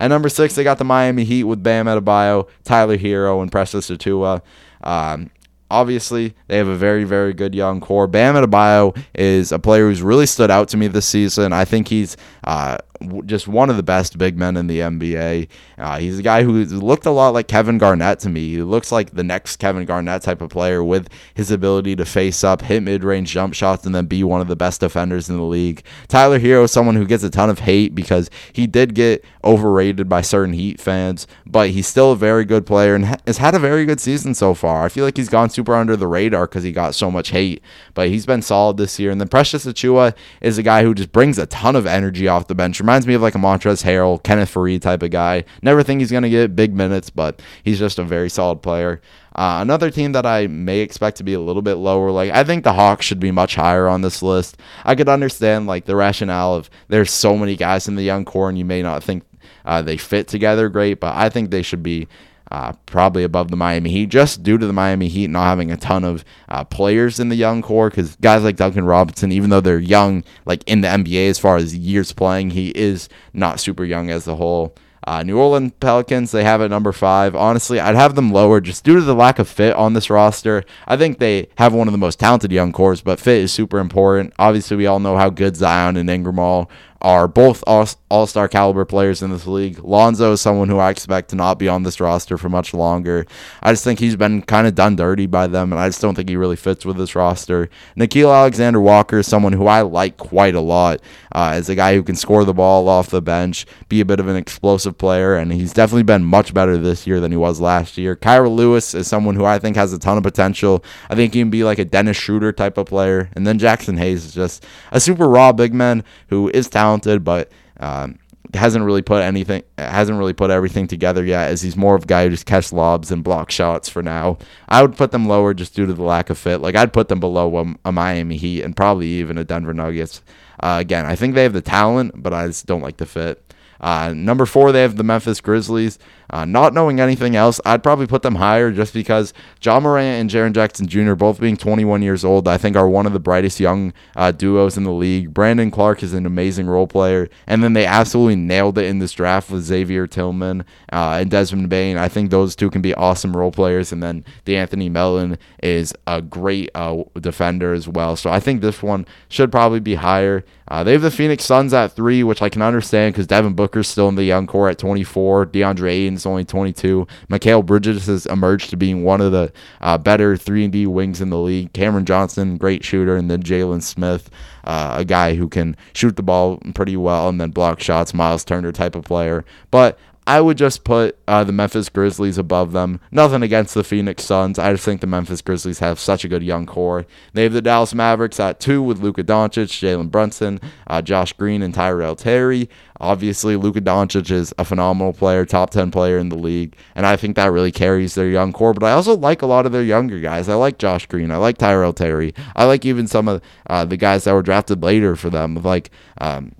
[0.00, 3.90] At number six, they got the Miami Heat with Bam Adebayo, Tyler Herro, and Precious
[3.90, 4.40] Achiuwa.
[4.82, 5.30] Um,
[5.70, 8.06] obviously they have a very very good young core.
[8.06, 11.52] Bam Adebayo is a player who's really stood out to me this season.
[11.52, 12.78] I think he's uh,
[13.24, 15.48] just one of the best big men in the NBA.
[15.78, 18.50] Uh, he's a guy who looked a lot like Kevin Garnett to me.
[18.50, 22.44] He looks like the next Kevin Garnett type of player with his ability to face
[22.44, 25.36] up, hit mid range jump shots, and then be one of the best defenders in
[25.36, 25.82] the league.
[26.08, 30.08] Tyler Herro is someone who gets a ton of hate because he did get overrated
[30.08, 33.58] by certain Heat fans, but he's still a very good player and has had a
[33.58, 34.84] very good season so far.
[34.84, 37.62] I feel like he's gone super under the radar because he got so much hate,
[37.94, 39.10] but he's been solid this year.
[39.10, 42.48] And then Precious Achiuwa is a guy who just brings a ton of energy off
[42.48, 45.44] the bench reminds me of like a Montrezl Harrell, Kenneth Faried type of guy.
[45.62, 49.00] Never think he's going to get big minutes, but he's just a very solid player.
[49.36, 52.42] Uh, another team that I may expect to be a little bit lower, like I
[52.42, 54.56] think the Hawks should be much higher on this list.
[54.84, 58.48] I could understand like the rationale of there's so many guys in the young core,
[58.48, 59.22] and you may not think
[59.64, 62.08] uh, they fit together great, but I think they should be
[62.50, 65.76] uh, probably above the Miami Heat, just due to the Miami Heat not having a
[65.76, 67.90] ton of uh, players in the young core.
[67.90, 71.56] Because guys like Duncan Robinson, even though they're young, like in the NBA as far
[71.56, 74.74] as years playing, he is not super young as a whole.
[75.06, 77.34] Uh, New Orleans Pelicans, they have at number five.
[77.34, 80.62] Honestly, I'd have them lower just due to the lack of fit on this roster.
[80.86, 83.78] I think they have one of the most talented young cores, but fit is super
[83.78, 84.34] important.
[84.38, 86.68] Obviously, we all know how good Zion and Ingram are
[87.02, 89.78] are both all star caliber players in this league.
[89.78, 93.26] Lonzo is someone who I expect to not be on this roster for much longer.
[93.62, 96.14] I just think he's been kind of done dirty by them, and I just don't
[96.14, 97.70] think he really fits with this roster.
[97.96, 101.00] Nickeil Alexander Walker is someone who I like quite a lot
[101.32, 104.20] uh, as a guy who can score the ball off the bench, be a bit
[104.20, 107.60] of an explosive player, and he's definitely been much better this year than he was
[107.60, 108.16] last year.
[108.16, 110.84] Kira Lewis is someone who I think has a ton of potential.
[111.08, 113.30] I think he can be like a Dennis Schroeder type of player.
[113.34, 117.50] And then Jaxson Hayes is just a super raw big man who is talented but
[117.78, 118.18] um,
[118.54, 122.06] hasn't really put anything hasn't really put everything together yet as he's more of a
[122.06, 124.38] guy who just catches lobs and block shots for now.
[124.68, 126.60] I would put them lower just due to the lack of fit.
[126.60, 130.22] Like I'd put them below a, a Miami Heat and probably even a Denver Nuggets.
[130.62, 133.42] Uh, again, I think they have the talent, but I just don't like the fit.
[133.80, 135.98] Uh, number four, they have the Memphis Grizzlies.
[136.30, 140.30] Uh, not knowing anything else, I'd probably put them higher just because Ja Morant and
[140.30, 143.60] Jaren Jackson Jr., both being 21 years old, I think are one of the brightest
[143.60, 145.34] young uh, duos in the league.
[145.34, 147.28] Brandon Clarke is an amazing role player.
[147.46, 151.68] And then they absolutely nailed it in this draft with Xavier Tillman uh, and Desmond
[151.68, 151.96] Bane.
[151.96, 153.92] I think those two can be awesome role players.
[153.92, 158.16] And then De'Anthony Melton is a great uh, defender as well.
[158.16, 160.44] So I think this one should probably be higher.
[160.68, 163.88] Uh, they have the Phoenix Suns at three, which I can understand because Devin Booker's
[163.88, 165.46] still in the young core at 24.
[165.46, 167.06] DeAndre only 22.
[167.28, 171.20] Mikal Bridges has emerged to being one of the uh, better 3 and D wings
[171.20, 171.72] in the league.
[171.72, 174.30] Cameron Johnson, great shooter, and then Jalen Smith,
[174.64, 178.14] uh, a guy who can shoot the ball pretty well and then block shots.
[178.14, 179.44] Miles Turner type of player.
[179.70, 179.98] But
[180.30, 183.00] I would just put uh, the Memphis Grizzlies above them.
[183.10, 184.60] Nothing against the Phoenix Suns.
[184.60, 187.04] I just think the Memphis Grizzlies have such a good young core.
[187.32, 191.62] They have the Dallas Mavericks at two with Luka Doncic, Jalen Brunson, uh, Josh Green,
[191.62, 192.70] and Tyrell Terry.
[193.00, 197.16] Obviously, Luka Doncic is a phenomenal player, top 10 player in the league, and I
[197.16, 198.72] think that really carries their young core.
[198.72, 200.48] But I also like a lot of their younger guys.
[200.48, 201.32] I like Josh Green.
[201.32, 202.34] I like Tyrell Terry.
[202.54, 205.90] I like even some of uh, the guys that were drafted later for them, like
[206.20, 206.52] um,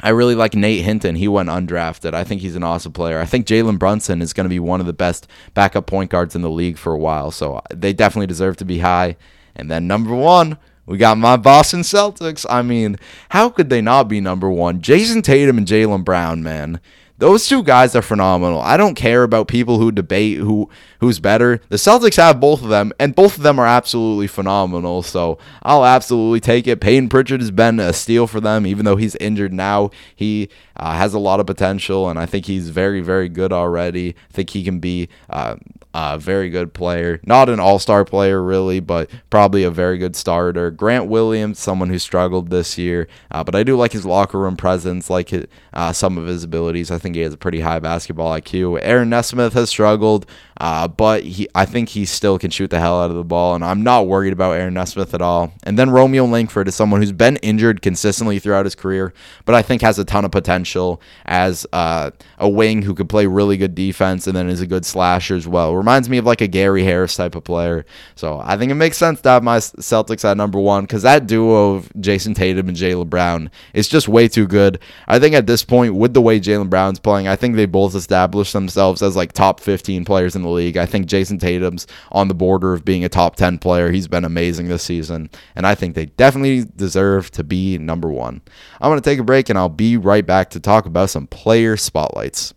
[0.00, 1.16] I really like Nate Hinton.
[1.16, 2.14] He went undrafted.
[2.14, 3.18] I think he's an awesome player.
[3.18, 6.36] I think Jalen Brunson is going to be one of the best backup point guards
[6.36, 7.30] in the league for a while.
[7.30, 9.16] So uh, they definitely deserve to be high.
[9.56, 12.46] And then number one, we got my Boston Celtics.
[12.48, 12.96] I mean,
[13.30, 14.80] how could they not be number one?
[14.80, 16.80] Jayson Tatum and Jaylen Brown, man.
[17.18, 18.60] Those two guys are phenomenal.
[18.60, 21.60] I don't care about people who debate who who's better.
[21.68, 25.02] The Celtics have both of them, and both of them are absolutely phenomenal.
[25.02, 26.80] So I'll absolutely take it.
[26.80, 29.90] Payton Pritchard has been a steal for them, even though he's injured now.
[30.14, 34.10] He uh, has a lot of potential, and I think he's very, very good already.
[34.10, 35.56] I think he can be uh,
[35.94, 37.20] a very good player.
[37.24, 40.70] Not an all star player, really, but probably a very good starter.
[40.70, 44.56] Grant Williams, someone who struggled this year, uh, but I do like his locker room
[44.56, 46.90] presence, like his, uh, some of his abilities.
[46.90, 48.78] I think he has a pretty high basketball IQ.
[48.82, 50.26] Aaron Nesmith has struggled,
[50.58, 53.54] uh, but he, I think he still can shoot the hell out of the ball,
[53.54, 55.52] and I'm not worried about Aaron Nesmith at all.
[55.64, 59.62] And then Romeo Langford is someone who's been injured consistently throughout his career, but I
[59.62, 63.74] think has a ton of potential as uh, a wing who could play really good
[63.74, 66.84] defense and then is a good slasher as well reminds me of like a Gary
[66.84, 67.86] Harris type of player.
[68.14, 71.26] So I think it makes sense to have my Celtics at number one because that
[71.26, 74.78] duo of Jayson Tatum and Jaylen Brown is just way too good.
[75.06, 77.94] I think at this point, with the way Jaylen Brown's playing, I think they both
[77.94, 80.76] established themselves as like top 15 players in the league.
[80.76, 83.90] I think Jayson Tatum's on the border of being a top 10 player.
[83.90, 88.42] He's been amazing this season, and I think they definitely deserve to be number one.
[88.80, 91.26] I'm going to take a break and I'll be right back to talk about some
[91.26, 92.54] player spotlights.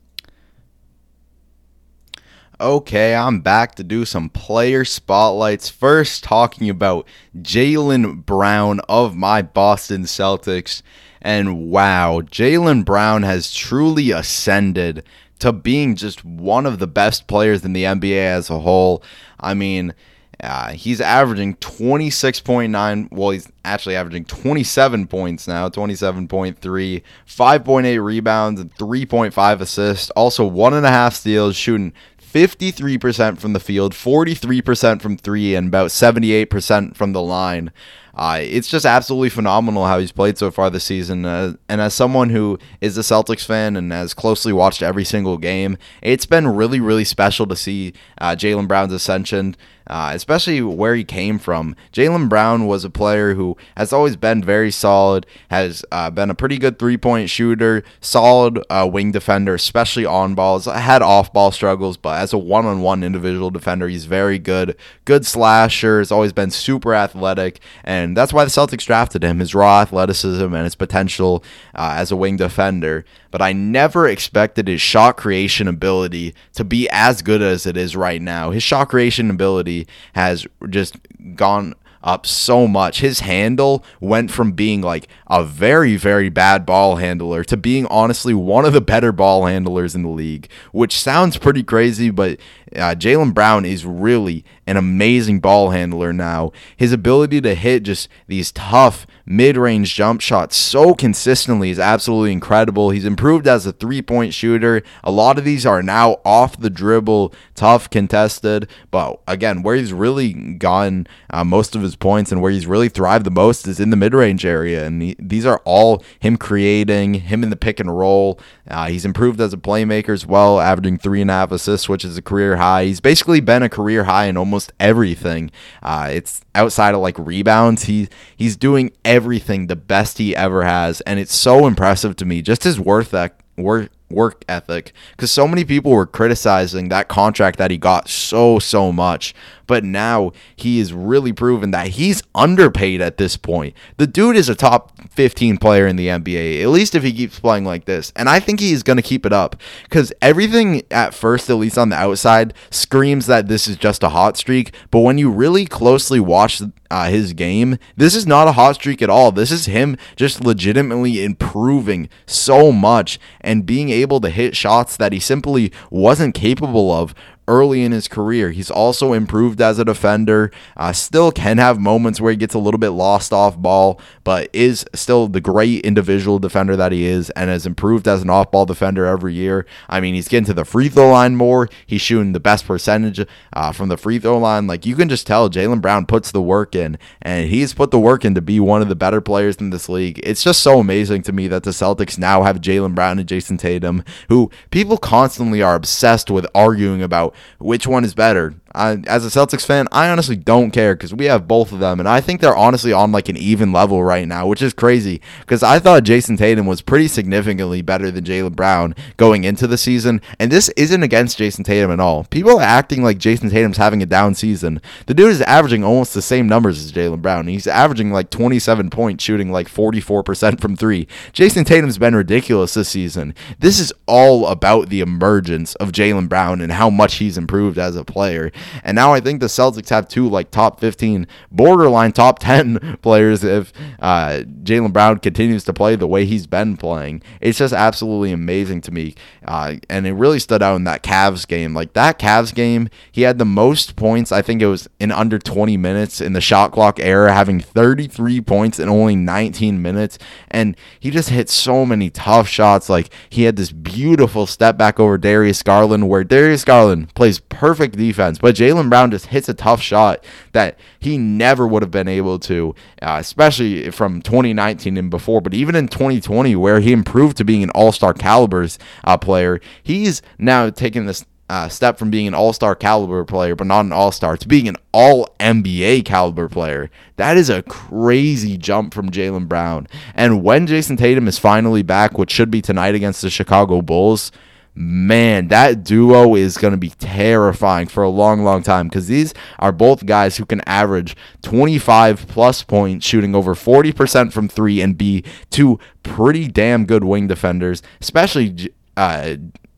[2.61, 5.67] Okay, I'm back to do some player spotlights.
[5.69, 10.83] First, talking about Jaylen Brown of my Boston Celtics.
[11.23, 15.03] And wow, Jaylen Brown has truly ascended
[15.41, 19.03] to being just one of the best players in the NBA as a whole.
[19.39, 19.95] I mean,
[20.39, 23.11] uh, he's averaging 26.9.
[23.11, 30.11] Well, he's actually averaging 27 points now, 27.3, 5.8 rebounds, and 3.5 assists.
[30.11, 35.67] Also, one and a half steals, shooting 53% from the field, 43% from three, and
[35.67, 37.71] about 78% from the line.
[38.13, 41.25] Uh, it's just absolutely phenomenal how he's played so far this season.
[41.25, 45.37] Uh, and as someone who is a Celtics fan and has closely watched every single
[45.37, 49.55] game, it's been really, really special to see uh, Jaylen Brown's ascension
[49.87, 51.75] uh, especially where he came from.
[51.91, 56.35] Jaylen Brown was a player who has always been very solid, has uh, been a
[56.35, 60.65] pretty good three point shooter, solid uh, wing defender, especially on balls.
[60.65, 64.75] Had off ball struggles, but as a one on one individual defender, he's very good.
[65.05, 69.55] Good slasher, has always been super athletic, and that's why the Celtics drafted him his
[69.55, 71.43] raw athleticism and his potential
[71.75, 73.05] uh, as a wing defender.
[73.31, 77.95] But I never expected his shot creation ability to be as good as it is
[77.95, 78.51] right now.
[78.51, 79.70] His shot creation ability
[80.13, 80.97] has just
[81.35, 83.01] gone up so much.
[83.01, 88.33] His handle went from being like a very, very bad ball handler to being honestly
[88.33, 92.39] one of the better ball handlers in the league, which sounds pretty crazy, but
[92.75, 96.51] Uh, Jaylen Brown is really an amazing ball handler now.
[96.77, 102.31] His ability to hit just these tough mid range jump shots so consistently is absolutely
[102.31, 102.89] incredible.
[102.89, 104.81] He's improved as a three point shooter.
[105.03, 108.69] A lot of these are now off the dribble, tough, contested.
[108.91, 112.89] But again, where he's really gotten uh, most of his points and where he's really
[112.89, 114.85] thrived the most is in the mid range area.
[114.85, 118.39] And he, these are all him creating, him in the pick and roll.
[118.67, 122.05] Uh, he's improved as a playmaker as well, averaging three and a half assists, which
[122.05, 122.85] is a career high.
[122.85, 125.51] He's basically been a career high in almost everything.
[125.83, 127.83] Uh, it's outside of like rebounds.
[127.83, 132.41] He he's doing everything the best he ever has, and it's so impressive to me.
[132.41, 137.57] Just his worth that work work ethic because so many people were criticizing that contract
[137.57, 139.33] that he got so so much
[139.67, 144.49] but now he is really proven that he's underpaid at this point the dude is
[144.49, 148.11] a top 15 player in the nba at least if he keeps playing like this
[148.15, 151.77] and i think he's going to keep it up because everything at first at least
[151.77, 155.65] on the outside screams that this is just a hot streak but when you really
[155.65, 157.77] closely watch uh, his game.
[157.95, 159.31] This is not a hot streak at all.
[159.31, 165.13] This is him just legitimately improving so much and being able to hit shots that
[165.13, 167.13] he simply wasn't capable of
[167.47, 168.51] early in his career.
[168.51, 170.51] He's also improved as a defender.
[170.77, 174.49] Uh, still can have moments where he gets a little bit lost off ball, but
[174.53, 178.51] is still the great individual defender that he is and has improved as an off
[178.51, 179.65] ball defender every year.
[179.89, 181.67] I mean, he's getting to the free throw line more.
[181.85, 184.67] He's shooting the best percentage uh, from the free throw line.
[184.67, 187.99] Like you can just tell Jaylen Brown puts the work in, and he's put the
[187.99, 190.19] work in to be one of the better players in this league.
[190.23, 193.57] It's just so amazing to me that the Celtics now have Jaylen Brown and Jayson
[193.57, 198.53] Tatum, who people constantly are obsessed with arguing about which one is better.
[198.73, 201.99] I, as a Celtics fan, I honestly don't care because we have both of them,
[201.99, 205.21] and I think they're honestly on like an even level right now, which is crazy
[205.41, 209.77] because I thought Jayson Tatum was pretty significantly better than Jaylen Brown going into the
[209.77, 212.25] season, and this isn't against Jayson Tatum at all.
[212.25, 214.81] People are acting like Jayson Tatum's having a down season.
[215.05, 217.47] The dude is averaging almost the same numbers as Jaylen Brown.
[217.47, 221.07] He's averaging like 27 points, shooting like 44% from three.
[221.33, 223.35] Jayson Tatum's been ridiculous this season.
[223.59, 227.95] This is all about the emergence of Jaylen Brown and how much he's improved as
[227.95, 228.51] a player.
[228.83, 233.43] And now I think the Celtics have two like top 15, borderline top 10 players
[233.43, 237.21] if uh, Jaylen Brown continues to play the way he's been playing.
[237.39, 239.15] It's just absolutely amazing to me.
[239.45, 241.73] Uh, and it really stood out in that Cavs game.
[241.73, 245.39] Like that Cavs game, he had the most points, I think it was in under
[245.39, 250.17] 20 minutes in the shot clock era, having 33 points in only 19 minutes.
[250.49, 252.89] And he just hit so many tough shots.
[252.89, 257.97] Like he had this beautiful step back over Darius Garland where Darius Garland plays perfect
[257.97, 260.23] defense, but Jaylen Brown just hits a tough shot
[260.53, 265.41] that he never would have been able to, uh, especially from 2019 and before.
[265.41, 269.59] But even in 2020, where he improved to being an All Star calibers uh, player,
[269.83, 273.83] he's now taking this uh, step from being an all star caliber player, but not
[273.83, 276.89] an all star, to being an all NBA caliber player.
[277.17, 279.85] That is a crazy jump from Jaylen Brown.
[280.15, 284.31] And when Jayson Tatum is finally back, which should be tonight against the Chicago Bulls,
[284.75, 289.33] man, that duo is going to be terrifying for a long, long time because these
[289.59, 294.97] are both guys who can average 25 plus points, shooting over 40% from three, and
[294.97, 298.73] be two pretty damn good wing defenders, especially.
[298.97, 299.37] Uh,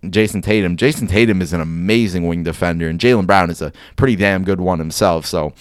[0.09, 0.75] Jayson Tatum.
[0.75, 4.59] Jayson Tatum is an amazing wing defender, and Jaylen Brown is a pretty damn good
[4.59, 5.25] one himself.
[5.25, 5.53] So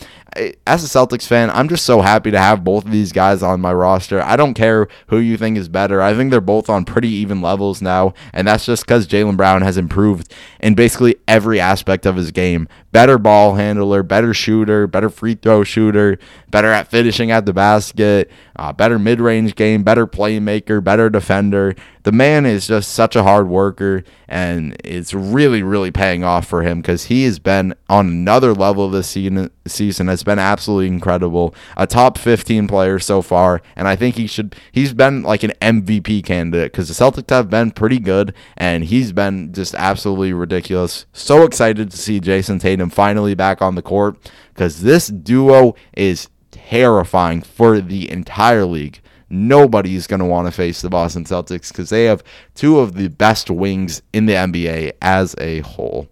[0.66, 3.60] as a Celtics fan, I'm just so happy to have both of these guys on
[3.60, 4.22] my roster.
[4.22, 6.00] I don't care who you think is better.
[6.00, 9.62] I think they're both on pretty even levels now, and that's just because Jaylen Brown
[9.62, 12.68] has improved in basically every aspect of his game.
[12.92, 16.18] Better ball handler, better shooter, better free throw shooter,
[16.50, 21.74] better at finishing at the basket, uh, better mid range game, better playmaker, better defender.
[22.04, 26.62] The man is just such a hard worker, and it's really, really paying off for
[26.62, 31.54] him because he has been on another level this season, season as been absolutely incredible.
[31.76, 34.56] A top 15 player so far, and I think he should.
[34.70, 39.12] He's been like an MVP candidate because the Celtics have been pretty good, and he's
[39.12, 41.06] been just absolutely ridiculous.
[41.12, 44.16] So excited to see Jayson Tatum finally back on the court
[44.54, 49.00] because this duo is terrifying for the entire league.
[49.28, 52.22] Nobody's going to want to face the Boston Celtics because they have
[52.54, 56.08] two of the best wings in the NBA as a whole.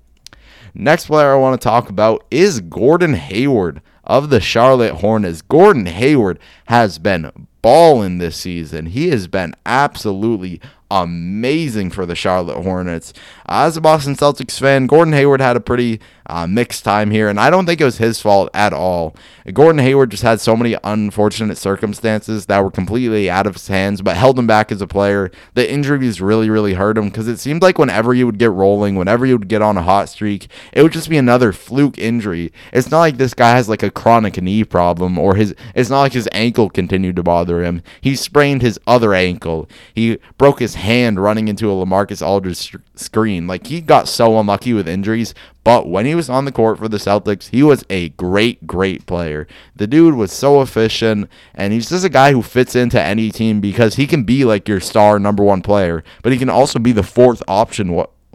[0.75, 5.43] Next player I want to talk about is Gordon Hayward of the Charlotte Hornets.
[5.43, 7.31] Gordon Hayward has been
[7.63, 8.87] balling this season.
[8.87, 10.61] He has been absolutely
[10.91, 13.13] amazing for the Charlotte Hornets.
[13.49, 17.29] Uh, as a Boston Celtics fan, Gordon Hayward had a pretty uh, mixed time here,
[17.29, 19.17] and I don't think it was his fault at all.
[19.53, 24.03] Gordon Hayward just had so many unfortunate circumstances that were completely out of his hands,
[24.03, 25.31] but held him back as a player.
[25.55, 28.95] The injuries really, really hurt him because it seemed like whenever you would get rolling,
[28.95, 32.53] whenever you would get on a hot streak, it would just be another fluke injury.
[32.73, 35.55] It's not like this guy has like a chronic knee problem or his.
[35.75, 37.83] It's not like his ankle continued to bother him.
[38.01, 39.69] He sprained his other ankle.
[39.95, 43.47] He broke his hand running into a Lamarcus Aldridge screen.
[43.47, 46.89] Like he got so unlucky with injuries, but when he was on the court for
[46.89, 49.47] the Celtics, he was a great, great player.
[49.77, 53.61] The dude was so efficient, and he's just a guy who fits into any team
[53.61, 56.93] because he can be like your star number one player, but he can also be
[56.93, 57.93] the fourth option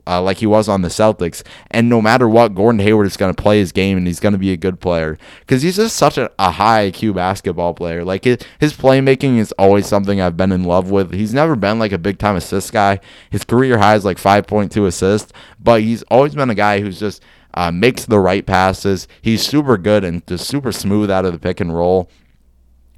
[0.08, 1.44] uh, like he was on the Celtics.
[1.72, 4.34] And no matter what, Gordon Hayward is going to play his game and he's going
[4.34, 8.04] to be a good player because he's just such a, a, high IQ basketball player.
[8.04, 11.14] Like his, his playmaking is always something I've been in love with.
[11.14, 13.00] He's never been like a big time assist guy.
[13.30, 17.24] His career high is like 5.2 assists, but he's always been a guy who's just
[17.56, 19.08] uh, makes the right passes.
[19.22, 22.10] He's super good and just super smooth out of the pick and roll.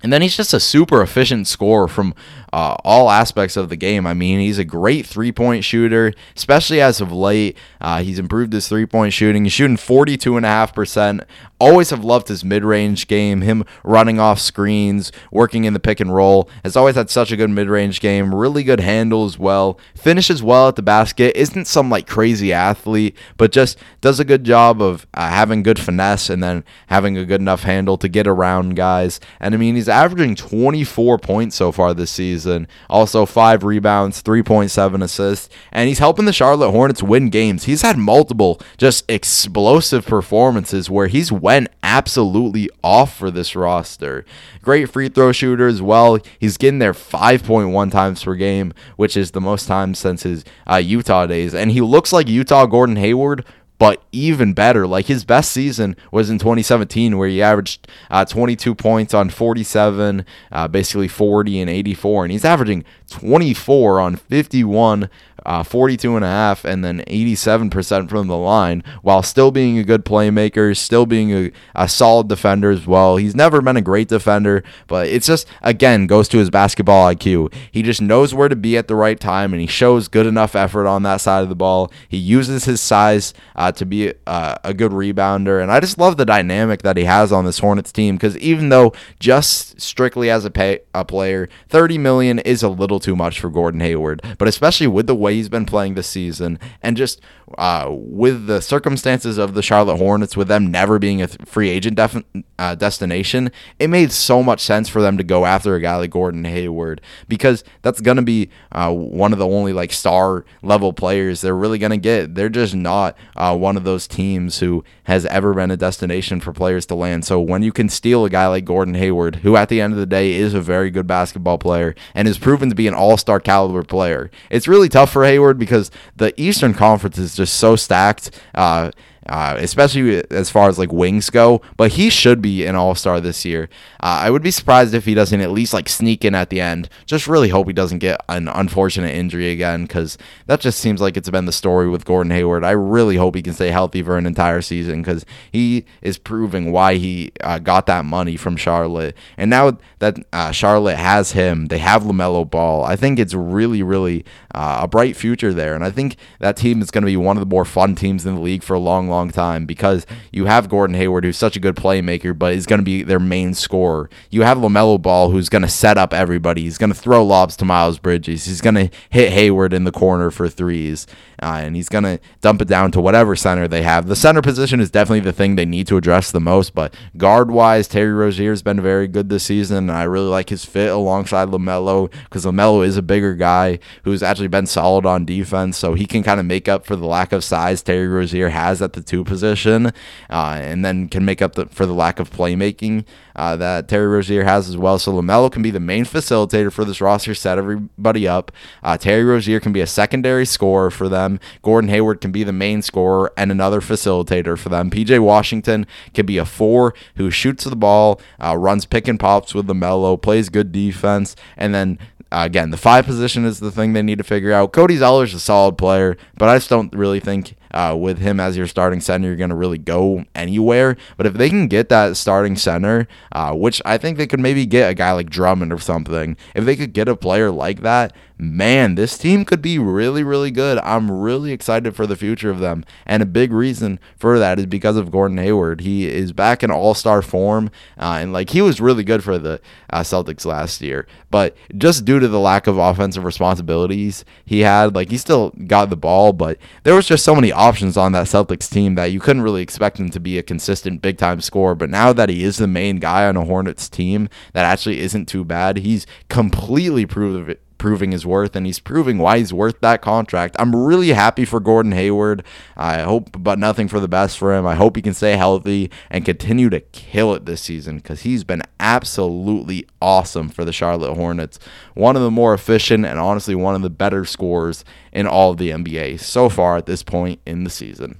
[0.03, 2.13] And then he's just a super efficient scorer from
[2.57, 4.07] uh, all aspects of the game.
[4.07, 7.55] I mean, he's a great three point shooter, especially as of late.
[7.79, 9.43] Uh, he's improved his three point shooting.
[9.43, 11.23] He's shooting 42.5%.
[11.59, 15.99] Always have loved his mid range game, him running off screens, working in the pick
[15.99, 16.49] and roll.
[16.63, 19.79] Has always had such a good mid range game, really good handle as well.
[19.95, 21.39] Finishes well at the basket.
[21.39, 25.77] Isn't some like crazy athlete, but just does a good job of uh, having good
[25.77, 29.19] finesse and then having a good enough handle to get around guys.
[29.39, 32.46] And I mean, he's averaging 24 points so far this season.
[32.89, 37.65] Also, five rebounds, 3.7 assists, and he's helping the Charlotte Hornets win games.
[37.65, 44.25] He's had multiple just explosive performances where he's went absolutely off for this roster.
[44.61, 46.19] Great free throw shooter as well.
[46.39, 50.75] He's getting there 5.1 times per game, which is the most times since his uh,
[50.75, 51.53] Utah days.
[51.53, 53.45] And he looks like Utah Gordon Hayward
[53.77, 54.87] but even better.
[54.87, 60.25] Like his best season was in 2017, where he averaged uh, 22 points on 47,
[60.51, 65.09] uh, basically 40 and 84, and he's averaging 24 on 51
[65.47, 69.83] uh, 42 and a half and then 87% from the line while still being a
[69.83, 73.15] good playmaker, still being a, a solid defender as well.
[73.15, 77.53] He's never been a great defender, but it's just, again, goes to his basketball IQ.
[77.71, 80.53] He just knows where to be at the right time and he shows good enough
[80.53, 81.91] effort on that side of the ball.
[82.09, 85.61] He uses his size uh, to be uh, a good rebounder.
[85.61, 88.69] And I just love the dynamic that he has on this Hornets team because even
[88.69, 93.39] though just strictly as a, pay, a player, 30 million is a little too much
[93.39, 97.21] for Gordon Hayward, but especially with the way he's been playing this season, and just
[97.57, 101.95] uh, with the circumstances of the Charlotte Hornets, with them never being a free agent
[101.95, 102.23] def-
[102.59, 106.11] uh, destination, it made so much sense for them to go after a guy like
[106.11, 111.41] Gordon Hayward because that's gonna be uh, one of the only like star level players
[111.41, 112.35] they're really gonna get.
[112.35, 116.53] They're just not uh, one of those teams who has ever been a destination for
[116.53, 117.25] players to land.
[117.25, 119.99] So when you can steal a guy like Gordon Hayward, who at the end of
[119.99, 123.39] the day is a very good basketball player and is proven to be an all-star
[123.39, 128.31] caliber player, it's really tough for Hayward because the Eastern Conference is just so stacked.
[128.55, 128.91] Uh,
[129.27, 131.61] uh, especially as far as like wings go.
[131.75, 133.69] But he should be an All Star this year.
[134.01, 136.61] Uh, I would be surprised if he doesn't at least like sneak in at the
[136.61, 136.89] end.
[137.05, 141.17] Just really hope he doesn't get an unfortunate injury again because that just seems like
[141.17, 142.63] it's been the story with Gordon Hayward.
[142.63, 146.71] I really hope he can stay healthy for an entire season because he is proving
[146.71, 149.15] why he uh, got that money from Charlotte.
[149.37, 152.83] And now that uh, Charlotte has him, they have LaMelo Ball.
[152.83, 154.25] I think it's really, really
[154.57, 155.75] uh, a bright future there.
[155.75, 158.25] And I think that team is going to be one of the more fun teams
[158.25, 161.55] in the league for a long, long time because you have Gordon Hayward, who's such
[161.55, 164.09] a good playmaker, but is going to be their main scorer.
[164.31, 166.63] You have LaMelo Ball, who's going to set up everybody.
[166.63, 168.45] He's going to throw lobs to Miles Bridges.
[168.45, 171.05] He's going to hit Hayward in the corner for threes,
[171.43, 174.07] uh, and he's going to dump it down to whatever center they have.
[174.07, 177.51] The center position is definitely the thing they need to address the most, but guard
[177.51, 180.89] wise, Terry Rozier has been very good this season, and I really like his fit
[180.89, 185.93] alongside LaMelo because LaMelo is a bigger guy who's actually been solid on defense, so
[185.93, 188.93] he can kind of make up for the lack of size Terry Rozier has at
[188.93, 189.87] the two position,
[190.29, 193.05] uh, and then can make up the, for the lack of playmaking
[193.37, 194.97] uh, that Terry Rozier has as well.
[194.97, 198.51] So LaMelo can be the main facilitator for this roster, set everybody up.
[198.83, 201.39] Uh, Terry Rozier can be a secondary scorer for them.
[201.61, 204.89] Gordon Hayward can be the main scorer and another facilitator for them.
[204.89, 209.53] PJ Washington can be a four who shoots the ball, uh, runs pick and pops
[209.53, 211.99] with LaMelo, plays good defense, and then
[212.31, 214.73] Uh, again, the five position is the thing they need to figure out.
[214.73, 218.57] Cody Zeller's a solid player, but I just don't really think uh, with him as
[218.57, 220.97] your starting center, you're going to really go anywhere.
[221.17, 224.65] But if they can get that starting center, uh, which I think they could maybe
[224.65, 228.13] get a guy like Drummond or something, if they could get a player like that,
[228.37, 230.77] man, this team could be really, really good.
[230.79, 232.83] I'm really excited for the future of them.
[233.05, 235.81] And a big reason for that is because of Gordon Hayward.
[235.81, 237.71] He is back in all star form.
[237.97, 239.59] Uh, and like he was really good for the
[239.89, 241.07] uh, Celtics last year.
[241.31, 245.89] But just due to the lack of offensive responsibilities he had, like he still got
[245.89, 249.19] the ball, but there was just so many options on that Celtics team that you
[249.19, 251.75] couldn't really expect him to be a consistent big time scorer.
[251.75, 255.25] But now that he is the main guy on a Hornets team, that actually isn't
[255.27, 255.77] too bad.
[255.77, 260.55] He's completely proved it proving his worth and he's proving why he's worth that contract.
[260.59, 262.43] I'm really happy for Gordon Hayward.
[262.75, 264.65] I hope but nothing for the best for him.
[264.65, 268.43] I hope he can stay healthy and continue to kill it this season cuz he's
[268.43, 271.59] been absolutely awesome for the Charlotte Hornets.
[271.93, 275.57] One of the more efficient and honestly one of the better scorers in all of
[275.57, 278.19] the NBA so far at this point in the season.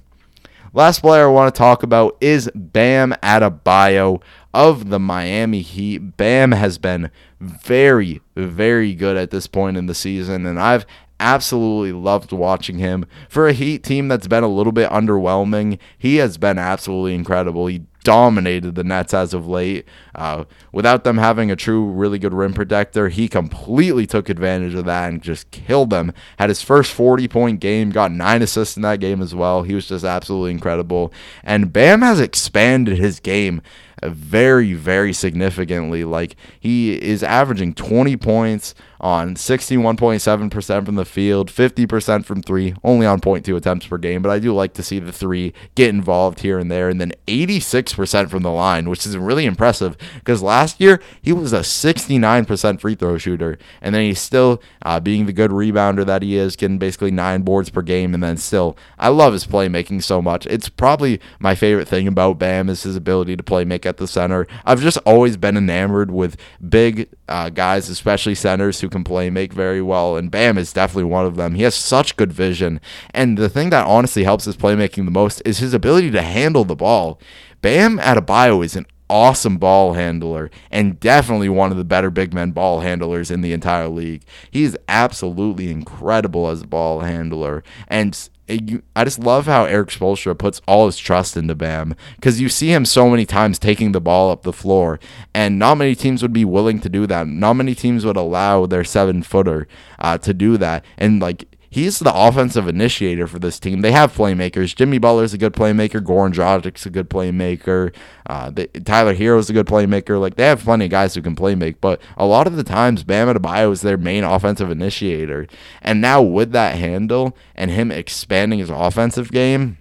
[0.74, 4.20] Last player I want to talk about is Bam Adebayo
[4.54, 6.16] of the Miami Heat.
[6.16, 10.86] Bam has been very, very good at this point in the season, and I've
[11.20, 13.06] absolutely loved watching him.
[13.28, 17.66] For a Heat team that's been a little bit underwhelming, he has been absolutely incredible.
[17.66, 19.84] He dominated the Nets as of late.
[20.14, 24.84] Uh, without them having a true, really good rim protector, he completely took advantage of
[24.86, 26.12] that and just killed them.
[26.38, 29.62] Had his first 40 point game, got nine assists in that game as well.
[29.62, 31.12] He was just absolutely incredible.
[31.42, 33.60] And Bam has expanded his game
[34.04, 36.04] very, very significantly.
[36.04, 43.06] Like he is averaging 20 points on 61.7% from the field, 50% from three, only
[43.06, 44.22] on 0.2 attempts per game.
[44.22, 46.88] But I do like to see the three get involved here and there.
[46.88, 51.52] And then 86% from the line, which is really impressive because last year he was
[51.52, 53.58] a 69% free throw shooter.
[53.80, 57.42] And then he's still uh, being the good rebounder that he is, getting basically nine
[57.42, 58.14] boards per game.
[58.14, 60.46] And then still, I love his playmaking so much.
[60.46, 64.08] It's probably my favorite thing about Bam is his ability to play make at the
[64.08, 64.46] center.
[64.64, 66.36] I've just always been enamored with
[66.66, 71.04] big uh, guys, especially centers who can play make very well, and Bam is definitely
[71.04, 71.54] one of them.
[71.54, 72.80] He has such good vision,
[73.10, 76.64] and the thing that honestly helps his playmaking the most is his ability to handle
[76.64, 77.20] the ball.
[77.60, 82.50] Bam Adebayo is an awesome ball handler and definitely one of the better big men
[82.50, 84.22] ball handlers in the entire league.
[84.50, 90.62] He's absolutely incredible as a ball handler and I just love how Erik Spoelstra puts
[90.66, 94.30] all his trust into Bam because you see him so many times taking the ball
[94.30, 94.98] up the floor,
[95.34, 97.26] and not many teams would be willing to do that.
[97.26, 99.68] Not many teams would allow their seven footer
[99.98, 103.80] uh, to do that, and like he's the offensive initiator for this team.
[103.80, 104.74] They have playmakers.
[104.74, 106.00] Jimmy Butler's a good playmaker.
[106.00, 107.94] Goran Dragic's a good playmaker.
[108.26, 110.20] Uh, they, Tyler Herro's a good playmaker.
[110.20, 112.64] Like they have plenty of guys who can play make, but a lot of the
[112.64, 115.46] times Bam Adebayo is their main offensive initiator.
[115.82, 119.78] And now with that handle and him expanding his offensive game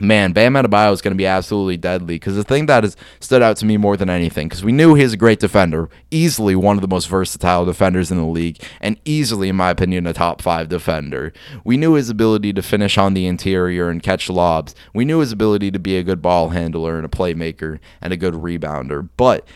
[0.00, 2.16] man, Bam Adebayo is going to be absolutely deadly.
[2.16, 4.94] Because the thing that has stood out to me more than anything, because we knew
[4.94, 8.98] he's a great defender, easily one of the most versatile defenders in the league, and
[9.04, 11.32] easily, in my opinion, a top five defender.
[11.64, 14.74] We knew his ability to finish on the interior and catch lobs.
[14.92, 18.16] We knew his ability to be a good ball handler and a playmaker and a
[18.16, 19.08] good rebounder.
[19.16, 19.46] But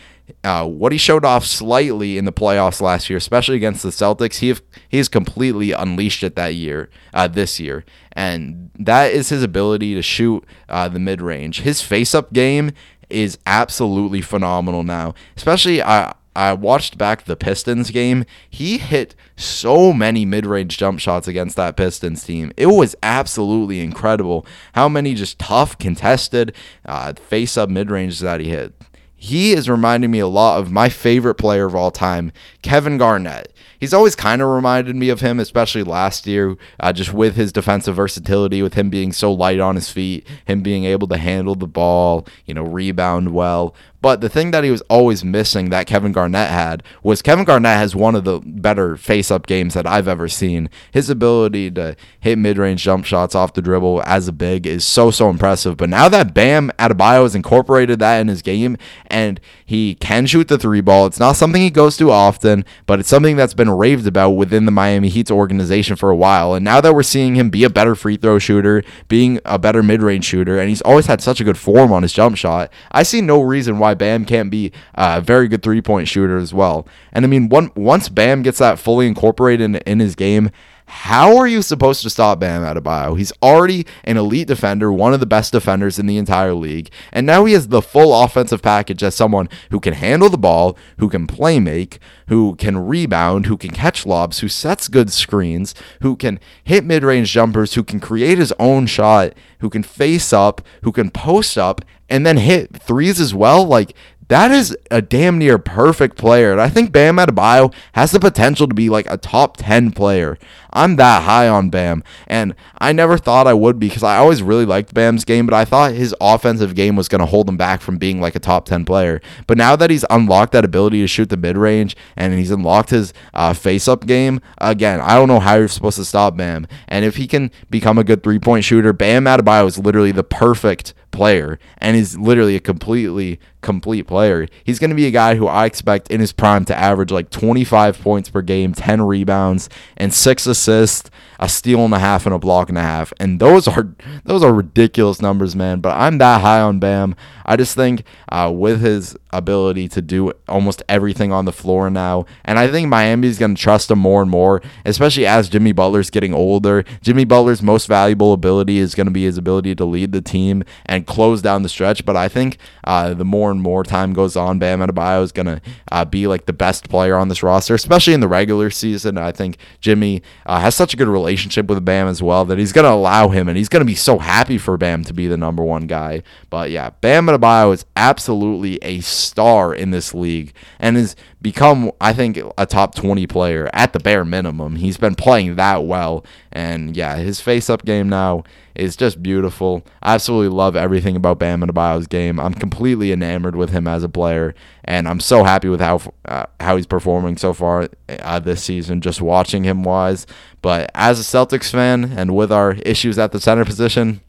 [0.43, 4.37] uh, what he showed off slightly in the playoffs last year, especially against the Celtics,
[4.37, 4.55] he
[4.87, 10.01] he's completely unleashed it that year, uh, this year, and that is his ability to
[10.01, 11.61] shoot uh, the mid range.
[11.61, 12.71] His face up game
[13.09, 15.13] is absolutely phenomenal now.
[15.35, 18.23] Especially, I I watched back the Pistons game.
[18.49, 22.51] He hit so many mid range jump shots against that Pistons team.
[22.55, 28.39] It was absolutely incredible how many just tough contested uh, face up mid range that
[28.39, 28.73] he hit
[29.19, 32.31] he is reminding me a lot of my favorite player of all time,
[32.61, 33.53] Kevin Garnett.
[33.77, 37.51] He's always kind of reminded me of him, especially last year, uh, just with his
[37.51, 41.55] defensive versatility, with him being so light on his feet, him being able to handle
[41.55, 43.75] the ball, you know, rebound well.
[44.01, 47.77] But the thing that he was always missing that Kevin Garnett had was Kevin Garnett
[47.77, 50.69] has one of the better face up games that I've ever seen.
[50.91, 54.85] His ability to hit mid range jump shots off the dribble as a big is
[54.85, 55.75] so, so impressive.
[55.75, 58.77] But now that Bam Adebayo has incorporated that in his game
[59.07, 62.99] and he can shoot the three ball, it's not something he goes to often, but
[62.99, 66.53] it's something that's been raved about within the Miami Heat's organization for a while.
[66.53, 69.83] And now that we're seeing him be a better free throw shooter, being a better
[69.83, 72.71] mid range shooter, and he's always had such a good form on his jump shot,
[72.91, 76.37] I see no reason why why Bam can't be a very good three point shooter
[76.37, 76.87] as well.
[77.11, 80.51] And I mean, one, once Bam gets that fully incorporated in, in his game,
[80.91, 83.15] How are you supposed to stop Bam Adebayo?
[83.15, 87.27] He's already an elite defender, one of the best defenders in the entire league, and
[87.27, 91.07] now he has the full offensive package as someone who can handle the ball, who
[91.07, 96.15] can play make, who can rebound, who can catch lobs, who sets good screens, who
[96.15, 100.91] can hit mid-range jumpers, who can create his own shot, who can face up, who
[100.91, 103.63] can post up, and then hit threes as well.
[103.63, 103.93] Like
[104.29, 106.51] that is a damn near perfect player.
[106.51, 110.37] And I think Bam Adebayo has the potential to be like a top 10 player.
[110.71, 112.03] I'm that high on Bam.
[112.27, 115.65] And I never thought I would because I always really liked Bam's game, but I
[115.65, 118.65] thought his offensive game was going to hold him back from being like a top
[118.65, 119.19] 10 player.
[119.47, 122.91] But now that he's unlocked that ability to shoot the mid range and he's unlocked
[122.91, 126.67] his uh, face up game, again, I don't know how you're supposed to stop Bam.
[126.87, 130.23] And if he can become a good three point shooter, Bam Adebayo is literally the
[130.23, 134.47] perfect player and is literally a completely complete player.
[134.63, 137.29] He's going to be a guy who I expect in his prime to average like
[137.29, 141.09] 25 points per game, 10 rebounds, and six assists,
[141.39, 143.11] a steal and a half, and a block and a half.
[143.19, 145.79] And those are those are ridiculous numbers, man.
[145.79, 147.15] But I'm that high on Bam.
[147.45, 152.25] I just think uh, with his ability to do almost everything on the floor now,
[152.45, 156.09] and I think Miami's going to trust him more and more, especially as Jimmy Butler's
[156.09, 156.83] getting older.
[157.01, 160.63] Jimmy Butler's most valuable ability is going to be his ability to lead the team
[160.85, 162.05] and close down the stretch.
[162.05, 165.45] But I think uh, the more and more time goes on, Bam Adebayo is going
[165.45, 165.61] to
[165.91, 169.17] uh, be like the best player on this roster, especially in the regular season.
[169.17, 172.73] I think Jimmy uh, has such a good relationship with Bam as well that he's
[172.73, 175.27] going to allow him, and he's going to be so happy for Bam to be
[175.27, 176.23] the number one guy.
[176.49, 182.13] But yeah, Bam Adebayo is absolutely a star in this league and has become, I
[182.13, 184.75] think, a top 20 player at the bare minimum.
[184.75, 188.43] He's been playing that well, and yeah, his face-up game now
[188.75, 189.85] is just beautiful.
[190.01, 192.39] I absolutely love everything about Bam Adebayo's game.
[192.39, 194.53] I'm completely enamored with him as a player,
[194.83, 199.01] and I'm so happy with how uh, how he's performing so far uh, this season.
[199.01, 200.27] Just watching him wise,
[200.61, 204.21] but as a Celtics fan and with our issues at the center position,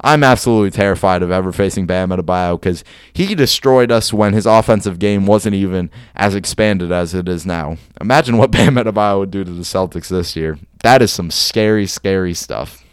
[0.00, 4.98] I'm absolutely terrified of ever facing Bam Adebayo because he destroyed us when his offensive
[4.98, 7.76] game wasn't even as expanded as it is now.
[8.00, 10.58] Imagine what Bam Adebayo would do to the Celtics this year.
[10.84, 12.84] That is some scary, scary stuff.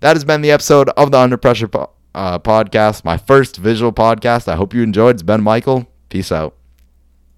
[0.00, 3.92] That has been the episode of the Under Pressure po- uh, podcast, my first visual
[3.92, 4.48] podcast.
[4.48, 5.16] I hope you enjoyed.
[5.16, 5.86] It's Ben Michael.
[6.08, 6.56] Peace out.